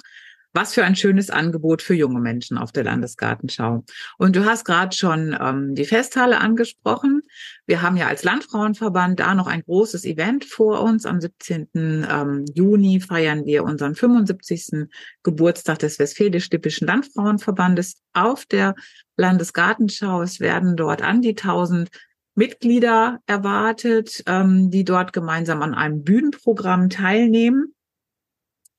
Was 0.57 0.73
für 0.73 0.85
ein 0.85 0.95
schönes 0.95 1.31
Angebot 1.31 1.83
für 1.83 1.95
junge 1.95 2.21
Menschen 2.21 2.59
auf 2.59 2.71
der 2.71 2.85
Landesgartenschau. 2.85 3.85
Und 4.19 4.37
du 4.37 4.45
hast 4.45 4.65
gerade 4.65 4.97
schon 4.97 5.37
ähm, 5.39 5.75
die 5.75 5.85
Festhalle 5.85 6.39
angesprochen. 6.39 7.23
Wir 7.67 7.83
haben 7.83 7.97
ja 7.97 8.07
als 8.07 8.23
Landfrauenverband 8.23 9.19
da 9.19 9.35
noch 9.35 9.49
ein 9.49 9.63
großes 9.63 10.05
Event 10.05 10.45
vor 10.45 10.81
uns. 10.81 11.07
Am 11.07 11.21
17. 11.21 11.69
Ähm, 11.75 12.45
Juni 12.55 13.01
feiern 13.01 13.45
wir 13.47 13.65
unseren 13.65 13.97
75. 13.97 14.89
Geburtstag 15.25 15.81
des 15.81 15.99
Westfälisch-Lippischen 15.99 16.87
Landfrauenverbandes 16.87 17.97
auf 18.13 18.47
der 18.47 18.77
Landesgartenschau. 19.17 20.23
Es 20.23 20.39
werden 20.39 20.77
dort 20.77 21.03
an 21.03 21.21
die 21.21 21.35
1000 21.35 21.91
Mitglieder 22.37 23.21
erwartet, 23.27 24.23
ähm, 24.27 24.71
die 24.71 24.85
dort 24.85 25.13
gemeinsam 25.13 25.63
an 25.63 25.75
einem 25.75 26.05
Bühnenprogramm 26.05 26.91
teilnehmen. 26.91 27.74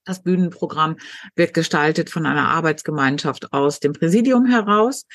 Das 0.05 0.21
Bühnenprogramm 0.23 0.97
wird 1.35 1.53
gestaltet 1.53 2.09
von 2.09 2.25
einer 2.25 2.49
Arbeitsgemeinschaft 2.49 3.51
aus 3.53 3.79
dem 3.79 3.93
Präsidium 3.93 4.45
heraus. 4.45 5.05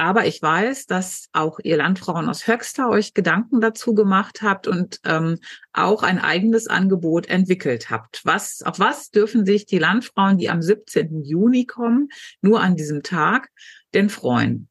Aber 0.00 0.26
ich 0.26 0.40
weiß, 0.40 0.86
dass 0.86 1.28
auch 1.32 1.58
ihr 1.58 1.76
Landfrauen 1.76 2.28
aus 2.28 2.46
Höxter 2.46 2.88
euch 2.88 3.14
Gedanken 3.14 3.60
dazu 3.60 3.94
gemacht 3.94 4.42
habt 4.42 4.68
und 4.68 5.00
ähm, 5.04 5.40
auch 5.72 6.04
ein 6.04 6.20
eigenes 6.20 6.68
Angebot 6.68 7.26
entwickelt 7.26 7.90
habt. 7.90 8.20
Was, 8.24 8.62
auf 8.62 8.78
was 8.78 9.10
dürfen 9.10 9.44
sich 9.44 9.66
die 9.66 9.78
Landfrauen, 9.78 10.38
die 10.38 10.50
am 10.50 10.62
17. 10.62 11.24
Juni 11.24 11.66
kommen, 11.66 12.10
nur 12.42 12.60
an 12.60 12.76
diesem 12.76 13.02
Tag, 13.02 13.50
denn 13.92 14.08
freuen? 14.08 14.68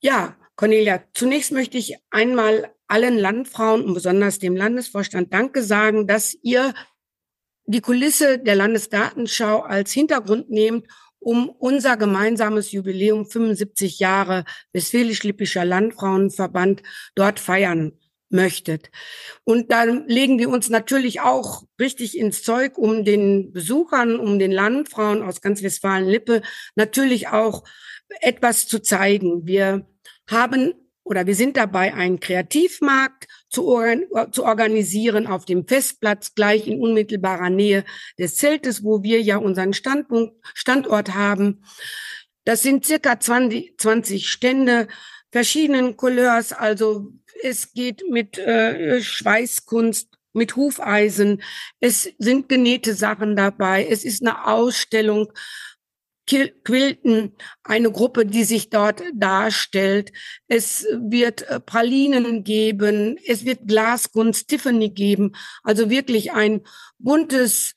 Ja, 0.00 0.36
Cornelia, 0.54 1.02
zunächst 1.14 1.52
möchte 1.52 1.78
ich 1.78 1.96
einmal 2.10 2.70
allen 2.88 3.16
Landfrauen 3.16 3.84
und 3.84 3.94
besonders 3.94 4.38
dem 4.38 4.54
Landesvorstand 4.54 5.32
Danke 5.32 5.62
sagen, 5.62 6.06
dass 6.06 6.36
ihr 6.42 6.74
die 7.66 7.80
Kulisse 7.80 8.38
der 8.38 8.54
Landesgartenschau 8.54 9.60
als 9.60 9.92
Hintergrund 9.92 10.50
nehmt, 10.50 10.86
um 11.18 11.48
unser 11.48 11.96
gemeinsames 11.96 12.72
Jubiläum 12.72 13.26
75 13.26 13.98
Jahre 13.98 14.44
Westfälisch-Lippischer 14.72 15.64
Landfrauenverband 15.64 16.82
dort 17.14 17.40
feiern 17.40 17.92
möchtet. 18.28 18.90
Und 19.44 19.72
dann 19.72 20.06
legen 20.08 20.38
wir 20.38 20.48
uns 20.48 20.68
natürlich 20.68 21.20
auch 21.20 21.64
richtig 21.80 22.16
ins 22.16 22.42
Zeug, 22.42 22.78
um 22.78 23.04
den 23.04 23.52
Besuchern, 23.52 24.18
um 24.18 24.38
den 24.38 24.52
Landfrauen 24.52 25.22
aus 25.22 25.40
ganz 25.40 25.62
Westfalen-Lippe 25.62 26.42
natürlich 26.74 27.28
auch 27.28 27.64
etwas 28.20 28.66
zu 28.66 28.80
zeigen. 28.80 29.46
Wir 29.46 29.86
haben 30.28 30.74
oder 31.06 31.24
wir 31.26 31.36
sind 31.36 31.56
dabei, 31.56 31.94
einen 31.94 32.18
Kreativmarkt 32.18 33.28
zu, 33.48 33.68
organ 33.68 34.06
zu, 34.32 34.44
organisieren 34.44 35.28
auf 35.28 35.44
dem 35.44 35.66
Festplatz 35.66 36.34
gleich 36.34 36.66
in 36.66 36.80
unmittelbarer 36.80 37.48
Nähe 37.48 37.84
des 38.18 38.36
Zeltes, 38.36 38.82
wo 38.82 39.04
wir 39.04 39.22
ja 39.22 39.36
unseren 39.36 39.72
Standpunkt, 39.72 40.34
Standort 40.52 41.14
haben. 41.14 41.62
Das 42.44 42.62
sind 42.62 42.84
circa 42.84 43.20
20, 43.20 43.78
20 43.78 44.28
Stände 44.28 44.88
verschiedenen 45.30 45.96
Couleurs, 45.96 46.52
also 46.52 47.12
es 47.40 47.72
geht 47.72 48.02
mit 48.10 48.38
äh, 48.38 49.00
Schweißkunst, 49.00 50.08
mit 50.32 50.56
Hufeisen, 50.56 51.40
es 51.78 52.10
sind 52.18 52.48
genähte 52.48 52.94
Sachen 52.94 53.36
dabei, 53.36 53.86
es 53.88 54.04
ist 54.04 54.22
eine 54.22 54.46
Ausstellung 54.46 55.32
Quilten, 56.26 57.36
eine 57.62 57.90
Gruppe, 57.92 58.26
die 58.26 58.44
sich 58.44 58.68
dort 58.68 59.02
darstellt. 59.14 60.12
Es 60.48 60.86
wird 60.92 61.42
äh, 61.42 61.60
Pralinen 61.60 62.42
geben, 62.42 63.16
es 63.26 63.44
wird 63.44 63.68
Glaskunst, 63.68 64.48
Tiffany 64.48 64.90
geben. 64.90 65.32
Also 65.62 65.88
wirklich 65.88 66.32
ein 66.32 66.62
buntes, 66.98 67.74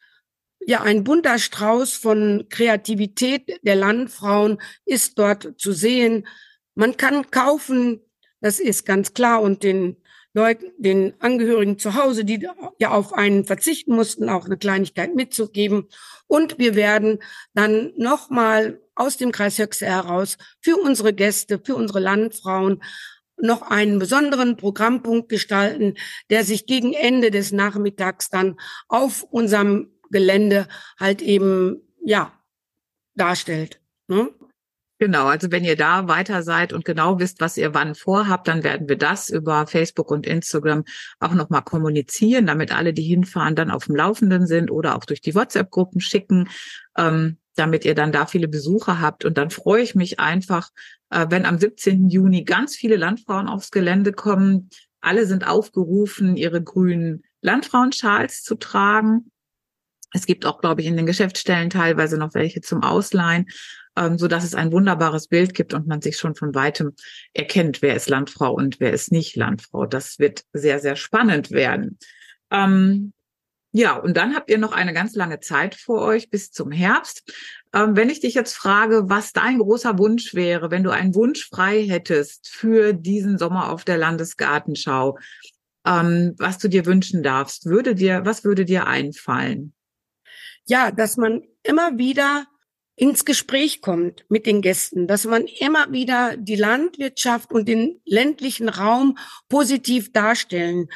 ja, 0.60 0.82
ein 0.82 1.04
bunter 1.04 1.38
Strauß 1.38 1.94
von 1.94 2.48
Kreativität 2.50 3.60
der 3.62 3.76
Landfrauen 3.76 4.60
ist 4.86 5.20
dort 5.20 5.54
zu 5.58 5.72
sehen. 5.72 6.28
Man 6.74 6.98
kann 6.98 7.30
kaufen, 7.30 8.02
das 8.42 8.60
ist 8.60 8.86
ganz 8.86 9.14
klar, 9.14 9.42
und 9.42 9.64
den 9.64 9.98
Leuten, 10.34 10.72
den 10.78 11.14
Angehörigen 11.20 11.80
zu 11.80 11.96
Hause, 11.96 12.24
die 12.24 12.48
ja 12.78 12.92
auf 12.92 13.14
einen 13.14 13.46
verzichten 13.46 13.96
mussten, 13.96 14.30
auch 14.30 14.46
eine 14.46 14.58
Kleinigkeit 14.58 15.16
mitzugeben. 15.16 15.88
Und 16.28 16.60
wir 16.60 16.76
werden 16.76 17.20
dann 17.54 17.92
nochmal 17.98 18.80
aus 18.96 19.18
dem 19.18 19.32
Kreis 19.32 19.58
Höchste 19.58 19.88
heraus 19.88 20.38
für 20.62 20.78
unsere 20.78 21.14
Gäste, 21.14 21.60
für 21.64 21.76
unsere 21.76 22.00
Landfrauen 22.00 22.82
noch 23.42 23.62
einen 23.64 24.00
besonderen 24.00 24.58
Programmpunkt 24.58 25.30
gestalten, 25.30 25.96
der 26.30 26.44
sich 26.44 26.66
gegen 26.66 26.94
Ende 26.94 27.32
des 27.32 27.52
Nachmittags 27.52 28.30
dann 28.30 28.60
auf 28.88 29.24
unserem 29.24 29.92
Gelände 30.12 30.68
halt 31.00 31.22
eben, 31.22 31.82
ja, 32.04 32.34
darstellt. 33.16 33.82
Ne? 34.08 34.30
Genau, 35.02 35.28
also 35.28 35.50
wenn 35.50 35.64
ihr 35.64 35.78
da 35.78 36.10
weiter 36.10 36.44
seid 36.44 36.74
und 36.74 36.84
genau 36.84 37.20
wisst, 37.20 37.40
was 37.40 37.56
ihr 37.56 37.74
wann 37.74 37.96
vorhabt, 37.96 38.50
dann 38.50 38.66
werden 38.66 38.90
wir 38.90 38.98
das 38.98 39.30
über 39.30 39.66
Facebook 39.66 40.12
und 40.12 40.28
Instagram 40.28 40.84
auch 41.22 41.34
nochmal 41.34 41.62
kommunizieren, 41.62 42.46
damit 42.48 42.76
alle, 42.76 42.92
die 42.92 43.04
hinfahren, 43.04 43.56
dann 43.56 43.72
auf 43.72 43.86
dem 43.86 43.96
Laufenden 43.96 44.46
sind 44.46 44.70
oder 44.70 44.98
auch 44.98 45.06
durch 45.06 45.22
die 45.22 45.36
WhatsApp-Gruppen 45.36 46.02
schicken, 46.02 46.50
ähm, 46.98 47.38
damit 47.56 47.86
ihr 47.86 47.96
dann 47.96 48.12
da 48.12 48.26
viele 48.26 48.50
Besucher 48.50 49.00
habt. 49.00 49.24
Und 49.24 49.38
dann 49.38 49.52
freue 49.52 49.84
ich 49.84 49.96
mich 49.96 50.20
einfach, 50.20 50.70
äh, 51.12 51.28
wenn 51.30 51.46
am 51.46 51.58
17. 51.58 52.10
Juni 52.10 52.44
ganz 52.44 52.76
viele 52.76 52.98
Landfrauen 52.98 53.48
aufs 53.48 53.72
Gelände 53.72 54.12
kommen. 54.12 54.70
Alle 55.00 55.26
sind 55.26 55.48
aufgerufen, 55.48 56.36
ihre 56.36 56.62
grünen 56.62 57.24
Landfrauenschals 57.40 58.44
zu 58.44 58.56
tragen. 58.56 59.32
Es 60.12 60.26
gibt 60.26 60.46
auch, 60.46 60.60
glaube 60.60 60.82
ich, 60.82 60.88
in 60.88 60.98
den 60.98 61.06
Geschäftsstellen 61.06 61.70
teilweise 61.70 62.18
noch 62.18 62.34
welche 62.34 62.60
zum 62.60 62.84
Ausleihen 62.84 63.46
ähm, 64.00 64.18
so 64.18 64.28
dass 64.28 64.44
es 64.44 64.56
ein 64.56 64.72
wunderbares 64.72 65.28
Bild 65.28 65.54
gibt 65.54 65.74
und 65.74 65.86
man 65.86 66.02
sich 66.02 66.18
schon 66.18 66.34
von 66.34 66.56
weitem 66.56 66.94
erkennt, 67.34 67.82
wer 67.82 67.96
ist 67.96 68.10
Landfrau 68.10 68.54
und 68.54 68.80
wer 68.80 68.94
ist 68.94 69.12
nicht 69.12 69.36
Landfrau. 69.36 69.86
Das 69.86 70.20
wird 70.20 70.46
sehr, 70.54 70.80
sehr 70.80 70.96
spannend 70.96 71.52
werden. 71.52 72.00
Ähm, 72.50 73.14
ja, 73.72 73.98
und 73.98 74.18
dann 74.18 74.36
habt 74.36 74.50
ihr 74.50 74.58
noch 74.58 74.72
eine 74.72 74.94
ganz 74.94 75.16
lange 75.16 75.42
Zeit 75.42 75.76
vor 75.76 76.02
euch 76.02 76.30
bis 76.30 76.52
zum 76.52 76.72
Herbst. 76.72 77.32
Ähm, 77.74 77.96
wenn 77.96 78.10
ich 78.10 78.20
dich 78.20 78.34
jetzt 78.34 78.56
frage, 78.56 79.10
was 79.10 79.32
dein 79.32 79.60
großer 79.60 80.00
Wunsch 80.00 80.34
wäre, 80.34 80.72
wenn 80.72 80.84
du 80.84 80.90
einen 80.90 81.14
Wunsch 81.14 81.48
frei 81.50 81.86
hättest 81.88 82.50
für 82.50 82.94
diesen 82.94 83.38
Sommer 83.38 83.70
auf 83.70 83.84
der 83.84 83.98
Landesgartenschau, 83.98 85.20
ähm, 85.86 86.36
was 86.38 86.58
du 86.58 86.68
dir 86.68 86.86
wünschen 86.86 87.22
darfst, 87.22 87.66
würde 87.66 87.94
dir, 87.94 88.26
was 88.26 88.44
würde 88.44 88.66
dir 88.66 88.88
einfallen? 88.88 89.74
Ja, 90.66 90.92
dass 90.92 91.18
man 91.18 91.44
immer 91.64 91.98
wieder 91.98 92.46
ins 93.00 93.24
Gespräch 93.24 93.82
kommt 93.82 94.26
mit 94.28 94.46
den 94.46 94.62
Gästen, 94.62 95.08
dass 95.08 95.24
man 95.24 95.46
immer 95.60 95.92
wieder 95.94 96.36
die 96.36 96.58
Landwirtschaft 96.58 97.54
und 97.54 97.68
den 97.68 98.02
ländlichen 98.06 98.68
Raum 98.68 99.18
positiv 99.48 100.12
darstellen 100.12 100.90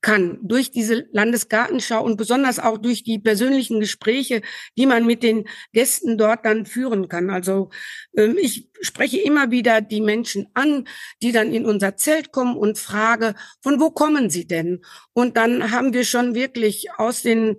kann 0.00 0.38
durch 0.42 0.72
diese 0.72 1.06
Landesgartenschau 1.12 2.04
und 2.04 2.16
besonders 2.16 2.58
auch 2.58 2.76
durch 2.76 3.04
die 3.04 3.20
persönlichen 3.20 3.78
Gespräche, 3.78 4.42
die 4.76 4.84
man 4.84 5.06
mit 5.06 5.22
den 5.22 5.48
Gästen 5.72 6.18
dort 6.18 6.44
dann 6.44 6.66
führen 6.66 7.08
kann. 7.08 7.30
Also 7.30 7.70
ähm, 8.16 8.36
ich 8.38 8.68
spreche 8.80 9.20
immer 9.20 9.52
wieder 9.52 9.80
die 9.80 10.02
Menschen 10.02 10.48
an, 10.54 10.88
die 11.22 11.30
dann 11.30 11.52
in 11.52 11.64
unser 11.64 11.96
Zelt 11.96 12.32
kommen 12.32 12.56
und 12.56 12.78
frage, 12.78 13.34
von 13.62 13.80
wo 13.80 13.90
kommen 13.90 14.28
sie 14.28 14.46
denn? 14.46 14.84
Und 15.12 15.36
dann 15.36 15.70
haben 15.70 15.94
wir 15.94 16.04
schon 16.04 16.34
wirklich 16.34 16.88
aus 16.98 17.22
den 17.22 17.56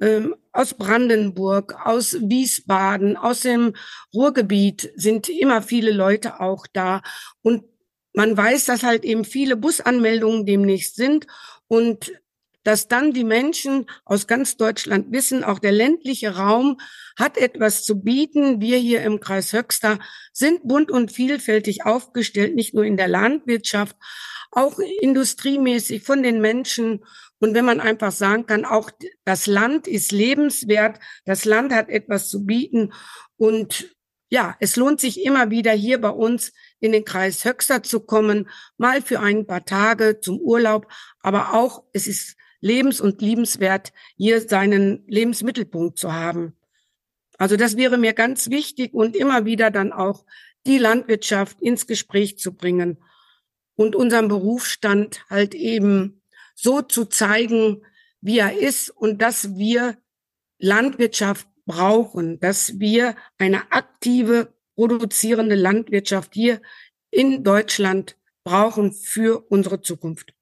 ähm, 0.00 0.34
aus 0.52 0.74
Brandenburg, 0.74 1.74
aus 1.84 2.16
Wiesbaden, 2.20 3.16
aus 3.16 3.40
dem 3.40 3.74
Ruhrgebiet 4.14 4.92
sind 4.96 5.28
immer 5.28 5.62
viele 5.62 5.92
Leute 5.92 6.40
auch 6.40 6.66
da. 6.72 7.02
Und 7.42 7.64
man 8.12 8.36
weiß, 8.36 8.64
dass 8.64 8.82
halt 8.82 9.04
eben 9.04 9.24
viele 9.24 9.56
Busanmeldungen 9.56 10.46
demnächst 10.46 10.96
sind 10.96 11.26
und 11.68 12.12
dass 12.66 12.88
dann 12.88 13.12
die 13.12 13.24
Menschen 13.24 13.86
aus 14.04 14.26
ganz 14.26 14.56
Deutschland 14.56 15.12
wissen, 15.12 15.44
auch 15.44 15.60
der 15.60 15.70
ländliche 15.70 16.34
Raum 16.34 16.80
hat 17.16 17.38
etwas 17.38 17.84
zu 17.84 18.02
bieten. 18.02 18.60
Wir 18.60 18.76
hier 18.78 19.02
im 19.02 19.20
Kreis 19.20 19.52
Höxter 19.52 20.00
sind 20.32 20.66
bunt 20.66 20.90
und 20.90 21.12
vielfältig 21.12 21.86
aufgestellt, 21.86 22.56
nicht 22.56 22.74
nur 22.74 22.84
in 22.84 22.96
der 22.96 23.06
Landwirtschaft, 23.06 23.96
auch 24.50 24.80
industriemäßig 25.00 26.02
von 26.02 26.24
den 26.24 26.40
Menschen 26.40 27.04
und 27.38 27.54
wenn 27.54 27.64
man 27.64 27.80
einfach 27.80 28.12
sagen 28.12 28.46
kann, 28.46 28.64
auch 28.64 28.90
das 29.24 29.46
Land 29.46 29.86
ist 29.86 30.12
lebenswert, 30.12 30.98
das 31.24 31.44
Land 31.44 31.72
hat 31.72 31.88
etwas 31.88 32.28
zu 32.30 32.44
bieten 32.44 32.92
und 33.36 33.94
ja, 34.28 34.56
es 34.58 34.76
lohnt 34.76 35.00
sich 35.00 35.24
immer 35.24 35.50
wieder 35.50 35.72
hier 35.72 36.00
bei 36.00 36.10
uns 36.10 36.52
in 36.80 36.92
den 36.92 37.04
Kreis 37.04 37.44
Höxter 37.44 37.82
zu 37.82 38.00
kommen, 38.00 38.48
mal 38.76 39.00
für 39.00 39.20
ein 39.20 39.46
paar 39.46 39.64
Tage 39.64 40.18
zum 40.20 40.38
Urlaub, 40.40 40.90
aber 41.20 41.54
auch 41.54 41.84
es 41.92 42.06
ist 42.06 42.36
lebens- 42.60 43.00
und 43.00 43.20
liebenswert, 43.20 43.92
hier 44.16 44.40
seinen 44.40 45.04
Lebensmittelpunkt 45.06 45.98
zu 45.98 46.12
haben. 46.12 46.56
Also 47.38 47.56
das 47.56 47.76
wäre 47.76 47.98
mir 47.98 48.14
ganz 48.14 48.50
wichtig 48.50 48.94
und 48.94 49.14
immer 49.14 49.44
wieder 49.44 49.70
dann 49.70 49.92
auch 49.92 50.24
die 50.66 50.78
Landwirtschaft 50.78 51.60
ins 51.60 51.86
Gespräch 51.86 52.38
zu 52.38 52.54
bringen 52.54 52.98
und 53.76 53.94
unseren 53.94 54.28
Berufsstand 54.28 55.24
halt 55.28 55.54
eben 55.54 56.22
so 56.56 56.82
zu 56.82 57.04
zeigen, 57.04 57.84
wie 58.20 58.38
er 58.38 58.58
ist 58.58 58.90
und 58.90 59.22
dass 59.22 59.56
wir 59.56 59.96
Landwirtschaft 60.58 61.46
brauchen, 61.66 62.40
dass 62.40 62.80
wir 62.80 63.14
eine 63.38 63.70
aktive, 63.70 64.52
produzierende 64.74 65.54
Landwirtschaft 65.54 66.34
hier 66.34 66.60
in 67.10 67.44
Deutschland 67.44 68.16
brauchen 68.44 68.92
für 68.92 69.44
unsere 69.50 69.80
Zukunft. 69.80 70.34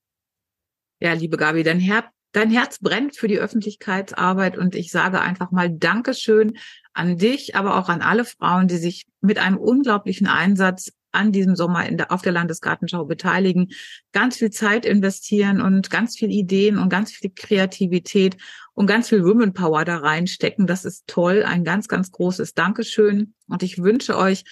Ja, 1.01 1.13
liebe 1.13 1.37
Gabi, 1.37 1.63
dein, 1.63 1.81
Her 1.81 2.11
dein 2.33 2.51
Herz 2.51 2.79
brennt 2.79 3.17
für 3.17 3.29
die 3.29 3.39
Öffentlichkeitsarbeit 3.39 4.57
und 4.57 4.75
ich 4.75 4.91
sage 4.91 5.21
einfach 5.21 5.51
mal 5.51 5.71
Dankeschön 5.71 6.59
an 6.93 7.19
dich, 7.19 7.57
aber 7.57 7.77
auch 7.77 7.89
an 7.89 8.03
alle 8.03 8.25
Frauen, 8.25 8.69
die 8.69 8.77
sich 8.77 9.07
mit 9.21 9.39
einem 9.39 9.57
unglaublichen 9.57 10.27
Einsatz 10.27 10.93
an 11.15 11.33
diesem 11.33 11.57
Sommer 11.57 11.87
in 11.87 11.97
der, 11.97 12.13
auf 12.13 12.23
der 12.23 12.33
Landesgartenschau 12.33 13.05
beteiligen, 13.05 13.69
ganz 14.13 14.37
viel 14.37 14.51
Zeit 14.51 14.85
investieren 14.85 15.61
und 15.61 15.91
ganz 15.91 16.17
viel 16.17 16.31
Ideen 16.31 16.79
und 16.79 16.89
ganz 16.89 17.13
viel 17.13 17.31
Kreativität 17.35 18.37
und 18.75 18.87
ganz 18.87 19.09
viel 19.09 19.25
Women 19.25 19.55
Power 19.55 19.85
da 19.85 19.99
reinstecken. 19.99 20.67
Das 20.67 20.85
ist 20.85 21.07
toll. 21.07 21.45
Ein 21.45 21.65
ganz, 21.65 21.89
ganz 21.89 22.11
großes 22.11 22.55
Dankeschön. 22.55 23.35
Und 23.49 23.63
ich 23.63 23.79
wünsche 23.79 24.17
euch 24.17 24.45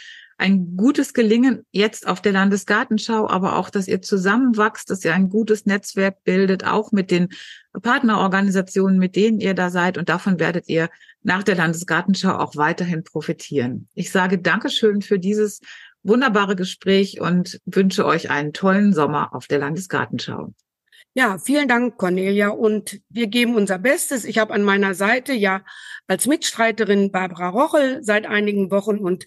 ein 0.42 0.77
gutes 0.77 1.14
Gelingen 1.14 1.64
jetzt 1.70 2.07
auf 2.09 2.20
der 2.20 2.33
Landesgartenschau, 2.33 3.29
aber 3.29 3.57
auch, 3.57 3.70
dass 3.70 3.87
ihr 3.87 4.03
zusammenwachst, 4.03 4.90
dass 4.90 5.05
ihr 5.05 5.14
ein 5.14 5.29
gutes 5.29 5.66
Netzwerk 5.66 6.25
bildet, 6.25 6.64
auch 6.64 6.90
mit 6.90 7.12
den 7.12 7.29
Partnerorganisationen, 7.81 8.98
mit 8.98 9.14
denen 9.14 9.40
ihr 9.40 9.55
da 9.55 9.70
seid. 9.70 9.98
Und 9.98 10.09
davon 10.09 10.40
werdet 10.40 10.68
ihr 10.68 10.90
nach 11.22 11.44
der 11.44 11.55
Landesgartenschau 11.55 12.33
auch 12.33 12.57
weiterhin 12.57 13.05
profitieren. 13.05 13.88
Ich 13.94 14.11
sage 14.11 14.38
Dankeschön 14.38 15.01
für 15.03 15.20
dieses 15.20 15.61
wunderbare 16.02 16.56
Gespräch 16.56 17.20
und 17.20 17.60
wünsche 17.64 18.04
euch 18.06 18.30
einen 18.30 18.52
tollen 18.52 18.92
Sommer 18.92 19.34
auf 19.34 19.46
der 19.46 19.58
Landesgartenschau. 19.58 20.52
Ja, 21.14 21.38
vielen 21.38 21.68
Dank, 21.68 21.98
Cornelia. 21.98 22.48
Und 22.48 23.00
wir 23.10 23.26
geben 23.26 23.54
unser 23.54 23.78
Bestes. 23.78 24.24
Ich 24.24 24.38
habe 24.38 24.54
an 24.54 24.64
meiner 24.64 24.94
Seite 24.94 25.34
ja 25.34 25.62
als 26.06 26.26
Mitstreiterin 26.26 27.12
Barbara 27.12 27.50
Rochel 27.50 28.02
seit 28.02 28.26
einigen 28.26 28.70
Wochen 28.70 28.98
und 28.98 29.26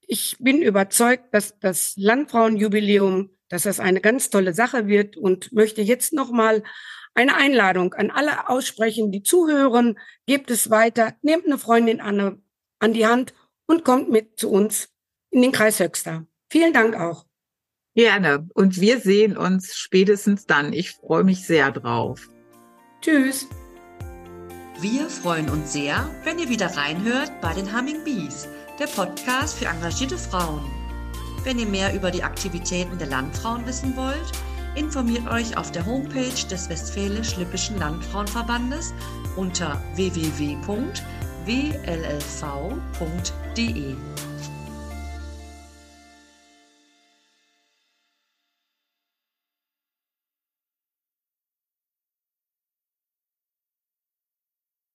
ich 0.00 0.36
bin 0.38 0.62
überzeugt, 0.62 1.32
dass 1.32 1.58
das 1.58 1.94
Landfrauenjubiläum, 1.96 3.30
dass 3.48 3.62
das 3.62 3.80
eine 3.80 4.00
ganz 4.00 4.30
tolle 4.30 4.52
Sache 4.52 4.86
wird 4.86 5.16
und 5.16 5.52
möchte 5.52 5.80
jetzt 5.80 6.12
nochmal 6.12 6.62
eine 7.14 7.34
Einladung 7.34 7.94
an 7.94 8.10
alle 8.10 8.48
aussprechen, 8.48 9.10
die 9.10 9.22
zuhören. 9.22 9.98
Gebt 10.26 10.50
es 10.50 10.70
weiter, 10.70 11.14
nehmt 11.22 11.46
eine 11.46 11.58
Freundin 11.58 12.00
an, 12.00 12.42
an 12.78 12.92
die 12.92 13.06
Hand 13.06 13.32
und 13.66 13.84
kommt 13.84 14.10
mit 14.10 14.38
zu 14.38 14.50
uns 14.50 14.91
in 15.32 15.42
den 15.42 15.50
Kreis 15.50 15.80
Höxter. 15.80 16.26
Vielen 16.48 16.72
Dank 16.72 16.94
auch. 16.94 17.26
Gerne. 17.94 18.48
Und 18.54 18.80
wir 18.80 19.00
sehen 19.00 19.36
uns 19.36 19.74
spätestens 19.74 20.46
dann. 20.46 20.72
Ich 20.72 20.92
freue 20.92 21.24
mich 21.24 21.44
sehr 21.44 21.72
drauf. 21.72 22.28
Tschüss. 23.00 23.48
Wir 24.80 25.08
freuen 25.08 25.50
uns 25.50 25.72
sehr, 25.72 26.08
wenn 26.24 26.38
ihr 26.38 26.48
wieder 26.48 26.66
reinhört 26.76 27.32
bei 27.40 27.52
den 27.54 27.76
Humming 27.76 28.04
Bees 28.04 28.48
der 28.78 28.86
Podcast 28.86 29.58
für 29.58 29.66
engagierte 29.66 30.16
Frauen. 30.18 30.64
Wenn 31.44 31.58
ihr 31.58 31.66
mehr 31.66 31.94
über 31.94 32.10
die 32.10 32.22
Aktivitäten 32.22 32.98
der 32.98 33.08
Landfrauen 33.08 33.66
wissen 33.66 33.96
wollt, 33.96 34.32
informiert 34.74 35.30
euch 35.30 35.56
auf 35.56 35.70
der 35.72 35.84
Homepage 35.84 36.46
des 36.50 36.68
Westfälisch-Lippischen 36.68 37.78
Landfrauenverbandes 37.78 38.94
unter 39.36 39.82
www.wllv.de. 39.94 40.92